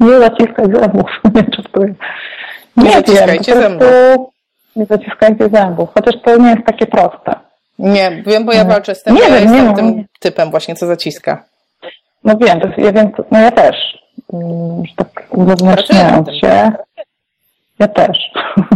Nie 0.00 0.18
zaciskaj 0.18 0.66
zębów. 0.66 1.10
Nie, 1.34 1.44
czy 1.44 1.62
nie, 2.78 2.84
nie 2.84 2.92
zaciskajcie 2.92 3.54
zębów. 3.54 3.88
Nie 4.76 4.86
zaciskajcie 4.86 5.48
zębów, 5.48 5.88
chociaż 5.94 6.14
to 6.24 6.36
nie 6.36 6.50
jest 6.50 6.66
takie 6.66 6.86
proste. 6.86 7.34
Nie, 7.78 8.22
wiem, 8.26 8.44
bo 8.44 8.52
ja 8.52 8.64
walczę 8.64 8.94
z 8.94 9.02
tym, 9.02 9.14
nie 9.14 9.20
ja 9.20 9.26
wiem, 9.26 9.42
jestem 9.42 9.68
nie, 9.68 9.74
tym 9.74 9.96
nie. 9.96 10.04
typem 10.20 10.50
właśnie, 10.50 10.74
co 10.74 10.86
zaciska. 10.86 11.44
No 12.24 12.36
wiem, 12.36 12.60
ja 12.78 12.92
wiem, 12.92 13.10
no 13.30 13.38
ja 13.38 13.50
też. 13.50 13.98
Mm, 14.32 14.86
że 14.86 14.94
tak 14.96 15.26
uzewnętrzniając 15.30 16.28
się. 16.40 16.72
Ja 17.78 17.88
też. 17.88 18.18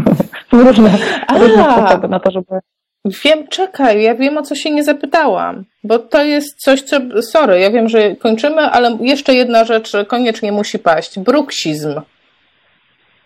różne, 0.52 0.90
różne 1.38 1.64
sposoby 1.64 2.08
na 2.08 2.20
to, 2.20 2.30
żeby... 2.30 2.60
Wiem, 3.04 3.48
czekaj, 3.48 4.02
ja 4.02 4.14
wiem, 4.14 4.38
o 4.38 4.42
co 4.42 4.54
się 4.54 4.70
nie 4.70 4.84
zapytałam, 4.84 5.64
bo 5.84 5.98
to 5.98 6.24
jest 6.24 6.58
coś, 6.58 6.82
co, 6.82 7.22
sorry, 7.22 7.60
ja 7.60 7.70
wiem, 7.70 7.88
że 7.88 8.16
kończymy, 8.16 8.62
ale 8.62 8.98
jeszcze 9.00 9.34
jedna 9.34 9.64
rzecz 9.64 9.92
koniecznie 10.08 10.52
musi 10.52 10.78
paść. 10.78 11.18
Bruksizm. 11.18 12.00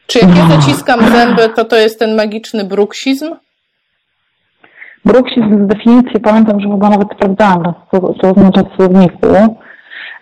Czy 0.07 0.19
jak 0.19 0.37
ja 0.37 0.49
zaciskam 0.49 1.01
zęby, 1.01 1.49
to 1.49 1.65
to 1.65 1.77
jest 1.77 1.99
ten 1.99 2.17
magiczny 2.17 2.65
bruksizm? 2.65 3.35
Bruksizm 5.05 5.65
z 5.65 5.67
definicji, 5.67 6.21
pamiętam, 6.21 6.61
że 6.61 6.69
chyba 6.69 6.91
nawet 6.91 7.09
sprawdzałam, 7.17 7.75
co, 7.91 8.15
co 8.15 8.31
oznacza 8.31 8.63
w 8.63 8.77
słowniku. 8.77 9.27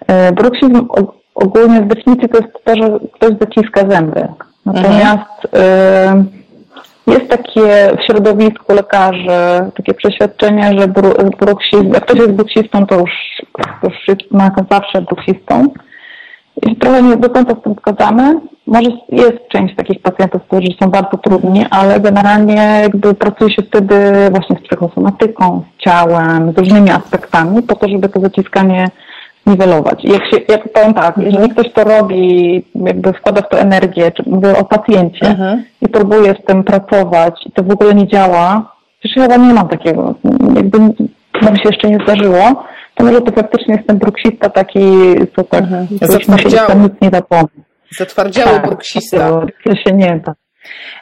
E, 0.07 0.33
bruksizm 0.33 0.87
ogólnie 1.35 1.77
z 1.77 1.89
definicji 1.89 2.29
to 2.29 2.39
jest 2.39 2.65
to, 2.65 2.77
że 2.77 2.99
ktoś 3.15 3.31
zaciska 3.41 3.91
zęby. 3.91 4.29
Natomiast 4.67 5.47
mhm. 5.53 6.27
jest 7.07 7.29
takie 7.29 7.97
w 7.99 8.07
środowisku 8.07 8.75
lekarzy 8.75 9.71
takie 9.77 9.95
przeświadczenie, 9.95 10.81
że 10.81 10.89
bruksizm, 11.41 11.93
jak 11.93 12.05
ktoś 12.05 12.19
jest 12.19 12.33
bruksistą, 12.33 12.87
to 12.87 13.01
już, 13.01 13.11
to 13.83 13.89
już 13.89 14.09
jest 14.09 14.21
zawsze 14.71 15.03
bruksistą. 15.03 15.69
Trochę 16.81 17.03
nie 17.03 17.17
do 17.17 17.31
końca 17.31 17.55
z 17.61 17.63
tym 17.63 17.75
zgadzamy. 17.75 18.41
Może 18.67 18.91
jest 19.09 19.49
część 19.49 19.77
takich 19.77 20.03
pacjentów, 20.03 20.43
którzy 20.43 20.69
są 20.83 20.91
bardzo 20.91 21.17
trudni, 21.17 21.67
ale 21.71 22.01
generalnie 22.01 22.81
jakby 22.83 23.15
pracuje 23.15 23.55
się 23.55 23.63
wtedy 23.63 23.95
właśnie 24.31 24.57
z 24.57 24.63
psychosomatyką, 24.63 25.63
z 25.63 25.85
ciałem, 25.85 26.53
z 26.53 26.59
różnymi 26.59 26.91
aspektami 26.91 27.63
po 27.63 27.75
to, 27.75 27.89
żeby 27.89 28.09
to 28.09 28.21
zaciskanie 28.21 28.89
niwelować. 29.47 30.05
I 30.05 30.09
jak 30.09 30.25
się, 30.25 30.37
jak 30.49 30.73
powiem 30.73 30.95
tak, 30.95 31.19
jeżeli 31.19 31.49
ktoś 31.49 31.73
to 31.73 31.85
robi, 31.85 32.65
jakby 32.75 33.13
wkłada 33.13 33.43
w 33.43 33.49
to 33.49 33.59
energię, 33.59 34.13
czy 34.13 34.23
mówię 34.27 34.59
o 34.59 34.65
pacjencie 34.65 35.27
mhm. 35.27 35.65
i 35.83 35.89
próbuje 35.89 36.35
z 36.43 36.47
tym 36.47 36.65
pracować 36.65 37.47
i 37.47 37.51
to 37.51 37.63
w 37.63 37.71
ogóle 37.71 37.95
nie 37.95 38.09
działa, 38.09 38.73
przecież 38.99 39.17
ja 39.17 39.23
chyba 39.23 39.37
nie 39.37 39.55
mam 39.55 39.69
takiego, 39.69 40.15
jakby 40.57 40.79
nam 41.43 41.57
się 41.57 41.69
jeszcze 41.69 41.91
nie 41.91 41.99
zdarzyło, 42.05 42.65
to 42.95 43.05
może 43.05 43.21
to 43.21 43.33
faktycznie 43.33 43.75
jest 43.75 43.87
ten 43.87 43.99
bruksista 43.99 44.51
taki, 44.51 44.81
co 45.37 45.45
tak, 45.45 45.65
mhm. 45.65 45.87
Zatwardziały. 46.03 46.75
nic 46.75 46.93
nie 47.03 47.11
zapomni. 47.11 47.65
Zatwardziały 47.99 48.51
tak, 48.51 48.67
bruksista. 48.67 49.47
To 49.65 49.77
się 49.77 49.93
nie 49.93 50.21
da. 50.25 50.35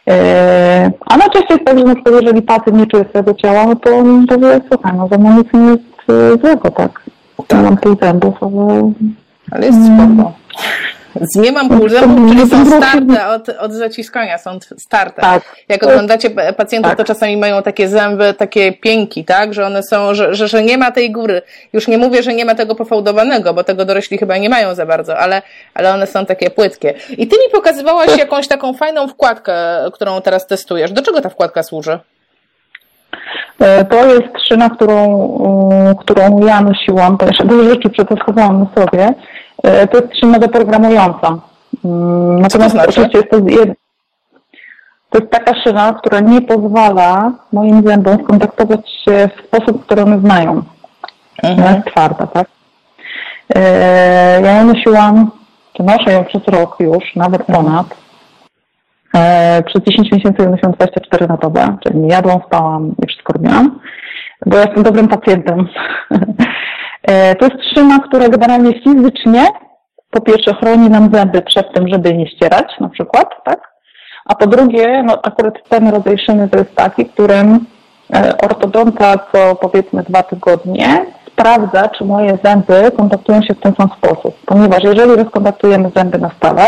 E, 0.08 0.90
a 1.06 1.16
najczęściej 1.16 1.56
jest 1.56 1.64
tak, 1.64 1.78
że 1.78 1.84
na 1.84 1.94
przykład 1.94 2.14
jeżeli 2.22 2.42
pacjent 2.42 2.78
nie 2.78 2.86
czuje 2.86 3.04
swojego 3.04 3.34
ciała, 3.34 3.66
no 3.66 3.76
to 3.76 3.90
powie, 4.28 4.60
słuchaj, 4.72 4.92
no 4.96 5.08
ze 5.08 5.18
mną 5.18 5.38
nic 5.38 5.52
nie 5.52 5.60
jest 5.60 5.82
e, 6.08 6.38
złego, 6.40 6.70
tak? 6.70 7.02
tak. 7.46 7.62
Mam 7.62 7.76
pół 7.76 7.96
zębów, 8.02 8.34
ale... 8.40 8.92
Ale 9.50 9.66
jest 9.66 9.78
spoko. 9.86 10.32
Nie 11.36 11.52
mam 11.52 11.68
półzębów, 11.68 12.30
czyli 12.30 12.50
są 12.50 12.66
starte 12.66 13.28
od, 13.28 13.48
od 13.48 13.72
zaciskania, 13.72 14.38
są 14.38 14.58
starte. 14.78 15.22
Tak. 15.22 15.42
Jak 15.68 15.82
oglądacie 15.82 16.30
pacjentów, 16.30 16.90
tak. 16.90 16.98
to 16.98 17.04
czasami 17.04 17.36
mają 17.36 17.62
takie 17.62 17.88
zęby, 17.88 18.34
takie 18.34 18.72
pięki, 18.72 19.24
tak, 19.24 19.54
że 19.54 19.66
one 19.66 19.82
są, 19.82 20.14
że, 20.14 20.34
że, 20.34 20.48
że 20.48 20.62
nie 20.62 20.78
ma 20.78 20.90
tej 20.90 21.12
góry. 21.12 21.42
Już 21.72 21.88
nie 21.88 21.98
mówię, 21.98 22.22
że 22.22 22.34
nie 22.34 22.44
ma 22.44 22.54
tego 22.54 22.74
pofałdowanego, 22.74 23.54
bo 23.54 23.64
tego 23.64 23.84
dorośli 23.84 24.18
chyba 24.18 24.38
nie 24.38 24.48
mają 24.48 24.74
za 24.74 24.86
bardzo, 24.86 25.18
ale, 25.18 25.42
ale 25.74 25.94
one 25.94 26.06
są 26.06 26.26
takie 26.26 26.50
płytkie. 26.50 26.94
I 27.10 27.26
ty 27.26 27.36
mi 27.36 27.52
pokazywałaś 27.52 28.18
jakąś 28.18 28.48
taką 28.48 28.74
fajną 28.74 29.08
wkładkę, 29.08 29.54
którą 29.92 30.20
teraz 30.20 30.46
testujesz. 30.46 30.92
Do 30.92 31.02
czego 31.02 31.20
ta 31.20 31.28
wkładka 31.28 31.62
służy? 31.62 31.98
E, 33.60 33.84
to 33.84 34.06
jest 34.06 34.48
szyna, 34.48 34.70
którą, 34.70 35.96
którą 36.00 36.46
ja 36.46 36.60
nosiłam, 36.60 37.18
ponieważ 37.18 37.38
dużo 37.46 37.70
rzeczy 37.70 37.90
przetestowałam 37.90 38.58
na 38.58 38.82
sobie. 38.82 39.14
E, 39.62 39.86
to 39.86 39.98
jest 39.98 40.16
szyna 40.20 40.38
deprogramująca. 40.38 41.38
Mm, 41.84 42.40
natomiast 42.40 42.70
znaczy? 42.70 42.88
oczywiście 42.88 43.18
jest 43.18 43.30
to, 43.30 43.36
to 45.10 45.18
jest 45.18 45.32
taka 45.32 45.62
szyna, 45.62 45.92
która 45.92 46.20
nie 46.20 46.42
pozwala 46.42 47.32
moim 47.52 47.82
zębom 47.86 48.24
skontaktować 48.24 48.90
się 48.90 49.28
w 49.36 49.46
sposób, 49.46 49.84
który 49.84 50.02
one 50.02 50.20
znają. 50.20 50.62
Mhm. 51.42 51.58
Ona 51.58 51.76
jest 51.76 51.86
twarda, 51.86 52.26
tak? 52.26 52.46
E, 53.54 54.40
ja 54.42 54.58
ją 54.58 54.66
nosiłam, 54.66 55.30
czy 55.76 55.82
noszę 55.82 56.12
ją 56.12 56.24
przez 56.24 56.48
rok 56.48 56.76
już, 56.80 57.16
nawet 57.16 57.44
ponad. 57.44 57.86
E, 59.14 59.62
przez 59.62 59.82
10 59.82 60.12
miesięcy 60.12 60.48
nosiłam 60.48 60.72
24 60.72 61.26
na 61.26 61.36
dobę, 61.36 61.76
czyli 61.82 61.98
nie 61.98 62.08
jadłam, 62.08 62.40
spałam 62.46 62.94
i 63.02 63.06
wszystko 63.06 63.32
robiłam, 63.32 63.80
bo 64.46 64.56
ja 64.56 64.62
jestem 64.62 64.82
dobrym 64.82 65.08
pacjentem. 65.08 65.68
E, 67.02 67.34
to 67.34 67.44
jest 67.44 67.56
trzyma, 67.70 67.98
która 67.98 68.28
generalnie 68.28 68.80
fizycznie 68.80 69.46
po 70.10 70.20
pierwsze 70.20 70.54
chroni 70.54 70.90
nam 70.90 71.10
zęby 71.14 71.42
przed 71.42 71.74
tym, 71.74 71.88
żeby 71.88 72.14
nie 72.14 72.26
ścierać 72.26 72.66
na 72.80 72.88
przykład, 72.88 73.28
tak? 73.44 73.72
A 74.24 74.34
po 74.34 74.46
drugie, 74.46 75.02
no 75.02 75.18
akurat 75.22 75.54
ten 75.68 75.88
rodzaj 75.88 76.18
szyny 76.18 76.48
to 76.48 76.58
jest 76.58 76.74
taki, 76.74 77.06
którym 77.06 77.66
ortodonta 78.42 79.14
co 79.32 79.54
powiedzmy 79.54 80.02
dwa 80.02 80.22
tygodnie 80.22 81.06
sprawdza, 81.26 81.88
czy 81.88 82.04
moje 82.04 82.38
zęby 82.44 82.90
kontaktują 82.96 83.42
się 83.42 83.54
w 83.54 83.60
ten 83.60 83.74
sam 83.74 83.88
sposób. 83.98 84.36
Ponieważ 84.46 84.84
jeżeli 84.84 85.16
rozkontaktujemy 85.16 85.90
zęby 85.96 86.18
na 86.18 86.30
stałe, 86.36 86.62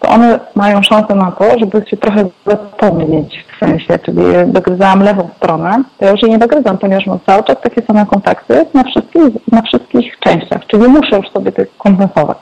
to 0.00 0.08
one 0.08 0.40
mają 0.54 0.82
szansę 0.82 1.14
na 1.14 1.32
to, 1.32 1.58
żeby 1.58 1.84
się 1.86 1.96
trochę 1.96 2.24
zapomnieć 2.46 3.44
w 3.56 3.58
sensie, 3.58 3.98
czyli 3.98 4.22
dogryzałam 4.46 5.02
lewą 5.02 5.28
stronę, 5.36 5.82
to 5.98 6.04
ja 6.04 6.10
już 6.10 6.22
jej 6.22 6.30
nie 6.30 6.38
dogryzam, 6.38 6.78
ponieważ 6.78 7.06
mam 7.06 7.18
cały 7.26 7.42
czas 7.42 7.56
takie 7.62 7.82
same 7.82 8.06
kontakty 8.06 8.66
na 8.74 8.84
wszystkich, 8.84 9.52
na 9.52 9.62
wszystkich 9.62 10.18
częściach, 10.18 10.66
czyli 10.66 10.88
muszę 10.88 11.16
już 11.16 11.30
sobie 11.30 11.52
to 11.52 11.62
kompensować. 11.78 12.38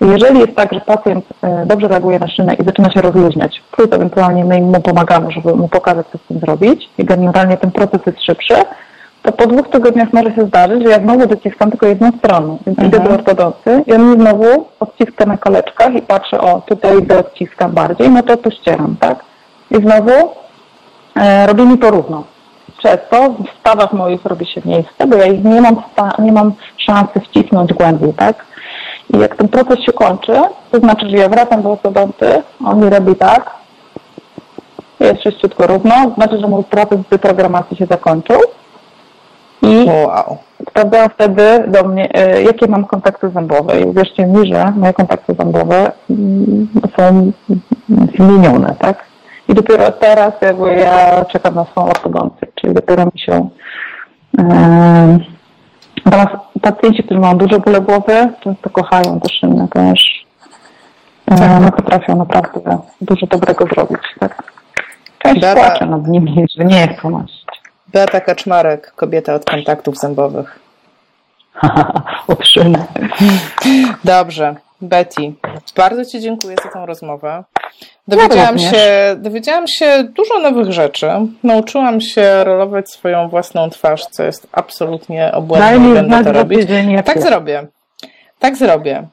Jeżeli 0.00 0.38
jest 0.38 0.56
tak, 0.56 0.72
że 0.72 0.80
pacjent 0.80 1.24
e, 1.42 1.66
dobrze 1.66 1.88
reaguje 1.88 2.18
na 2.18 2.28
szynę 2.28 2.54
i 2.54 2.64
zaczyna 2.64 2.90
się 2.90 3.00
rozluźniać, 3.00 3.62
plus 3.70 3.88
ewentualnie 3.92 4.44
my 4.44 4.60
mu 4.60 4.80
pomagamy, 4.80 5.30
żeby 5.30 5.54
mu 5.54 5.68
pokazać, 5.68 6.06
co 6.12 6.18
z 6.18 6.22
tym 6.28 6.38
zrobić 6.38 6.88
i 6.98 7.04
generalnie 7.04 7.56
ten 7.56 7.70
proces 7.70 8.00
jest 8.06 8.22
szybszy, 8.22 8.54
to 9.24 9.32
po 9.32 9.46
dwóch 9.46 9.68
tygodniach 9.68 10.12
może 10.12 10.34
się 10.34 10.46
zdarzyć, 10.46 10.82
że 10.82 10.90
ja 10.90 10.98
znowu 10.98 11.26
dociskam 11.26 11.70
tylko 11.70 11.86
jedną 11.86 12.10
stronę. 12.18 12.56
Więc 12.66 12.78
mhm. 12.78 12.88
idę 12.88 13.00
do 13.00 13.14
ortodonty 13.14 13.82
i 13.86 13.92
on 13.92 14.10
mi 14.10 14.20
znowu 14.20 14.44
odciska 14.80 15.26
na 15.26 15.36
koleczkach 15.36 15.94
i 15.94 16.02
patrzę, 16.02 16.40
o, 16.40 16.60
tutaj 16.60 17.02
dociskam 17.02 17.72
bardziej, 17.72 18.10
no 18.10 18.22
to 18.22 18.36
tu 18.36 18.50
ścieram, 18.50 18.96
tak? 19.00 19.24
I 19.70 19.76
znowu 19.76 20.10
e, 21.16 21.46
robi 21.46 21.62
mi 21.62 21.78
porówno. 21.78 22.24
Przez 22.78 22.98
to 23.10 23.30
w 23.30 23.60
stawach 23.60 23.92
moich 23.92 24.24
robi 24.24 24.46
się 24.46 24.60
miejsce, 24.64 25.06
bo 25.06 25.16
ja 25.16 25.26
ich 25.26 25.44
nie 25.44 25.60
mam, 25.60 25.82
nie 26.18 26.32
mam 26.32 26.52
szansy 26.76 27.20
wcisnąć 27.20 27.72
głębiej, 27.72 28.14
tak? 28.14 28.44
I 29.14 29.18
jak 29.18 29.36
ten 29.36 29.48
proces 29.48 29.78
się 29.78 29.92
kończy, 29.92 30.32
to 30.70 30.78
znaczy, 30.78 31.10
że 31.10 31.16
ja 31.16 31.28
wracam 31.28 31.62
do 31.62 31.72
ortodonty, 31.72 32.42
on 32.66 32.80
mi 32.80 32.90
robi 32.90 33.16
tak, 33.16 33.50
jest 35.00 35.22
czyściutko 35.22 35.66
równo, 35.66 35.94
znaczy, 36.14 36.38
że 36.40 36.46
mój 36.46 36.64
proces 36.64 36.98
deprogramacji 37.10 37.76
się 37.76 37.86
zakończył 37.86 38.40
i 39.64 39.86
wow. 39.86 40.36
sprawdzałam 40.70 41.10
wtedy 41.10 41.64
do 41.68 41.84
mnie, 41.84 42.14
e, 42.14 42.42
jakie 42.42 42.66
mam 42.66 42.84
kontakty 42.84 43.30
zębowe. 43.30 43.80
I 43.80 43.84
uwierzcie 43.84 44.26
mi, 44.26 44.54
że 44.54 44.72
moje 44.76 44.92
kontakty 44.92 45.34
zębowe 45.38 45.92
mm, 46.10 46.68
są 46.96 47.32
zmienione, 48.16 48.74
tak? 48.78 49.04
I 49.48 49.54
dopiero 49.54 49.90
teraz 49.92 50.32
jakby 50.40 50.74
ja 50.74 51.24
czekam 51.24 51.54
na 51.54 51.64
swoją 51.64 51.86
ortodoncję, 51.86 52.48
czyli 52.54 52.74
dopiero 52.74 53.04
mi 53.04 53.20
się 53.20 53.48
Natomiast 56.04 56.32
pacjenci, 56.62 57.02
którzy 57.02 57.20
mają 57.20 57.38
dużo 57.38 57.60
bóle 57.60 57.80
głowy, 57.80 58.32
często 58.40 58.70
kochają 58.70 59.20
te 59.20 59.28
szyny, 59.28 59.68
ponieważ 59.70 60.26
e, 61.30 61.56
one 61.56 61.72
potrafią 61.72 62.16
naprawdę 62.16 62.78
dużo 63.00 63.26
dobrego 63.26 63.66
zrobić. 63.66 64.00
Tak? 64.20 64.42
Część 65.18 65.40
płacze 65.40 65.86
nad 65.86 66.06
nimi, 66.06 66.46
że 66.56 66.64
nie 66.64 66.88
chcą 66.88 67.10
nosić. 67.10 67.44
Beata 67.94 68.20
Kaczmarek, 68.20 68.92
kobieta 68.96 69.34
od 69.34 69.44
kontaktów 69.44 69.98
zębowych. 69.98 70.58
Otrzymę. 72.28 72.84
Dobrze. 74.04 74.54
Betty, 74.80 75.32
bardzo 75.76 76.04
Ci 76.04 76.20
dziękuję 76.20 76.56
za 76.64 76.70
tą 76.70 76.86
rozmowę. 76.86 77.44
Dowiedziałam, 78.08 78.58
ja 78.58 78.70
się, 78.70 79.16
dowiedziałam 79.16 79.68
się 79.68 80.04
dużo 80.16 80.38
nowych 80.38 80.72
rzeczy. 80.72 81.10
Nauczyłam 81.42 82.00
się 82.00 82.44
rolować 82.44 82.90
swoją 82.90 83.28
własną 83.28 83.70
twarz, 83.70 84.06
co 84.06 84.22
jest 84.22 84.46
absolutnie 84.52 85.32
obłędne 85.32 85.94
będę 85.94 86.24
to 86.24 86.32
robić. 86.32 86.60
Tak 87.04 87.22
zrobię. 87.22 87.66
Tak 88.38 88.56
zrobię. 88.56 89.06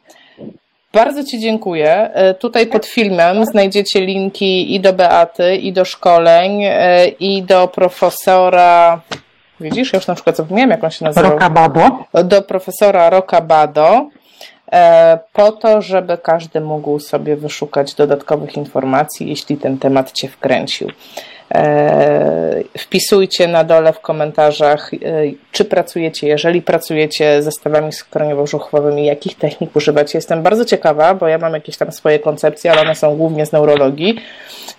Bardzo 0.93 1.23
Ci 1.23 1.39
dziękuję. 1.39 2.09
E, 2.13 2.33
tutaj 2.33 2.67
pod 2.67 2.85
filmem 2.85 3.45
znajdziecie 3.45 4.01
linki 4.01 4.75
i 4.75 4.79
do 4.79 4.93
Beaty, 4.93 5.55
i 5.55 5.73
do 5.73 5.85
szkoleń, 5.85 6.63
e, 6.63 7.07
i 7.07 7.43
do 7.43 7.67
profesora. 7.67 9.01
Widzisz, 9.59 9.93
ja 9.93 9.97
już 9.97 10.07
na 10.07 10.15
przykład 10.15 10.37
zapomniałam, 10.37 10.69
jak 10.69 10.83
on 10.83 10.91
się 10.91 11.05
nazywał. 11.05 11.31
Rokabado. 11.31 12.05
Do 12.23 12.41
profesora 12.41 13.09
Rokabado, 13.09 14.09
e, 14.71 15.19
po 15.33 15.51
to, 15.51 15.81
żeby 15.81 16.17
każdy 16.17 16.61
mógł 16.61 16.99
sobie 16.99 17.35
wyszukać 17.35 17.93
dodatkowych 17.93 18.57
informacji, 18.57 19.29
jeśli 19.29 19.57
ten 19.57 19.77
temat 19.77 20.11
Cię 20.11 20.27
wkręcił. 20.27 20.87
E, 21.55 22.63
wpisujcie 22.77 23.47
na 23.47 23.63
dole 23.63 23.93
w 23.93 23.99
komentarzach, 23.99 24.93
e, 24.93 24.97
czy 25.51 25.65
pracujecie, 25.65 26.27
jeżeli 26.27 26.61
pracujecie 26.61 27.43
ze 27.43 27.51
stawami 27.51 27.91
skroniowo-żuchwowymi, 27.91 29.05
jakich 29.05 29.37
technik 29.37 29.75
używacie. 29.75 30.17
Jestem 30.17 30.43
bardzo 30.43 30.65
ciekawa, 30.65 31.13
bo 31.13 31.27
ja 31.27 31.37
mam 31.37 31.53
jakieś 31.53 31.77
tam 31.77 31.91
swoje 31.91 32.19
koncepcje, 32.19 32.71
ale 32.71 32.81
one 32.81 32.95
są 32.95 33.15
głównie 33.15 33.45
z 33.45 33.51
neurologii. 33.51 34.19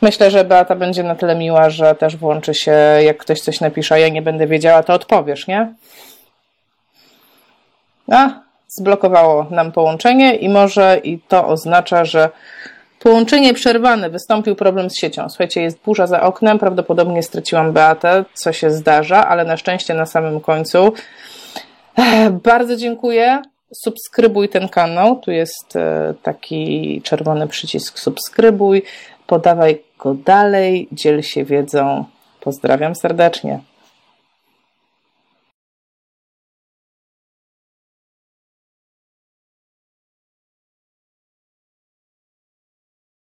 Myślę, 0.02 0.30
że 0.30 0.44
Beata 0.44 0.76
będzie 0.76 1.02
na 1.02 1.14
tyle 1.14 1.34
miła, 1.34 1.70
że 1.70 1.94
też 1.94 2.16
włączy 2.16 2.54
się, 2.54 2.72
jak 3.00 3.16
ktoś 3.16 3.40
coś 3.40 3.60
napisze, 3.60 3.94
a 3.94 3.98
ja 3.98 4.08
nie 4.08 4.22
będę 4.22 4.46
wiedziała, 4.46 4.82
to 4.82 4.94
odpowiesz, 4.94 5.46
nie? 5.46 5.74
A, 8.12 8.28
zblokowało 8.68 9.46
nam 9.50 9.72
połączenie 9.72 10.34
i 10.34 10.48
może 10.48 11.00
i 11.04 11.18
to 11.18 11.46
oznacza, 11.46 12.04
że 12.04 12.28
Połączenie 13.02 13.54
przerwane, 13.54 14.10
wystąpił 14.10 14.56
problem 14.56 14.90
z 14.90 14.96
siecią. 14.96 15.28
Słuchajcie, 15.28 15.62
jest 15.62 15.78
burza 15.84 16.06
za 16.06 16.22
oknem, 16.22 16.58
prawdopodobnie 16.58 17.22
straciłam 17.22 17.72
Beatę, 17.72 18.24
co 18.34 18.52
się 18.52 18.70
zdarza, 18.70 19.28
ale 19.28 19.44
na 19.44 19.56
szczęście 19.56 19.94
na 19.94 20.06
samym 20.06 20.40
końcu. 20.40 20.92
Bardzo 22.44 22.76
dziękuję. 22.76 23.42
Subskrybuj 23.84 24.48
ten 24.48 24.68
kanał. 24.68 25.16
Tu 25.16 25.30
jest 25.30 25.76
e, 25.76 26.14
taki 26.22 27.00
czerwony 27.04 27.48
przycisk 27.48 27.98
subskrybuj. 27.98 28.82
Podawaj 29.26 29.82
go 29.98 30.14
dalej, 30.14 30.88
dziel 30.92 31.22
się 31.22 31.44
wiedzą. 31.44 32.04
Pozdrawiam 32.40 32.94
serdecznie. 32.94 33.60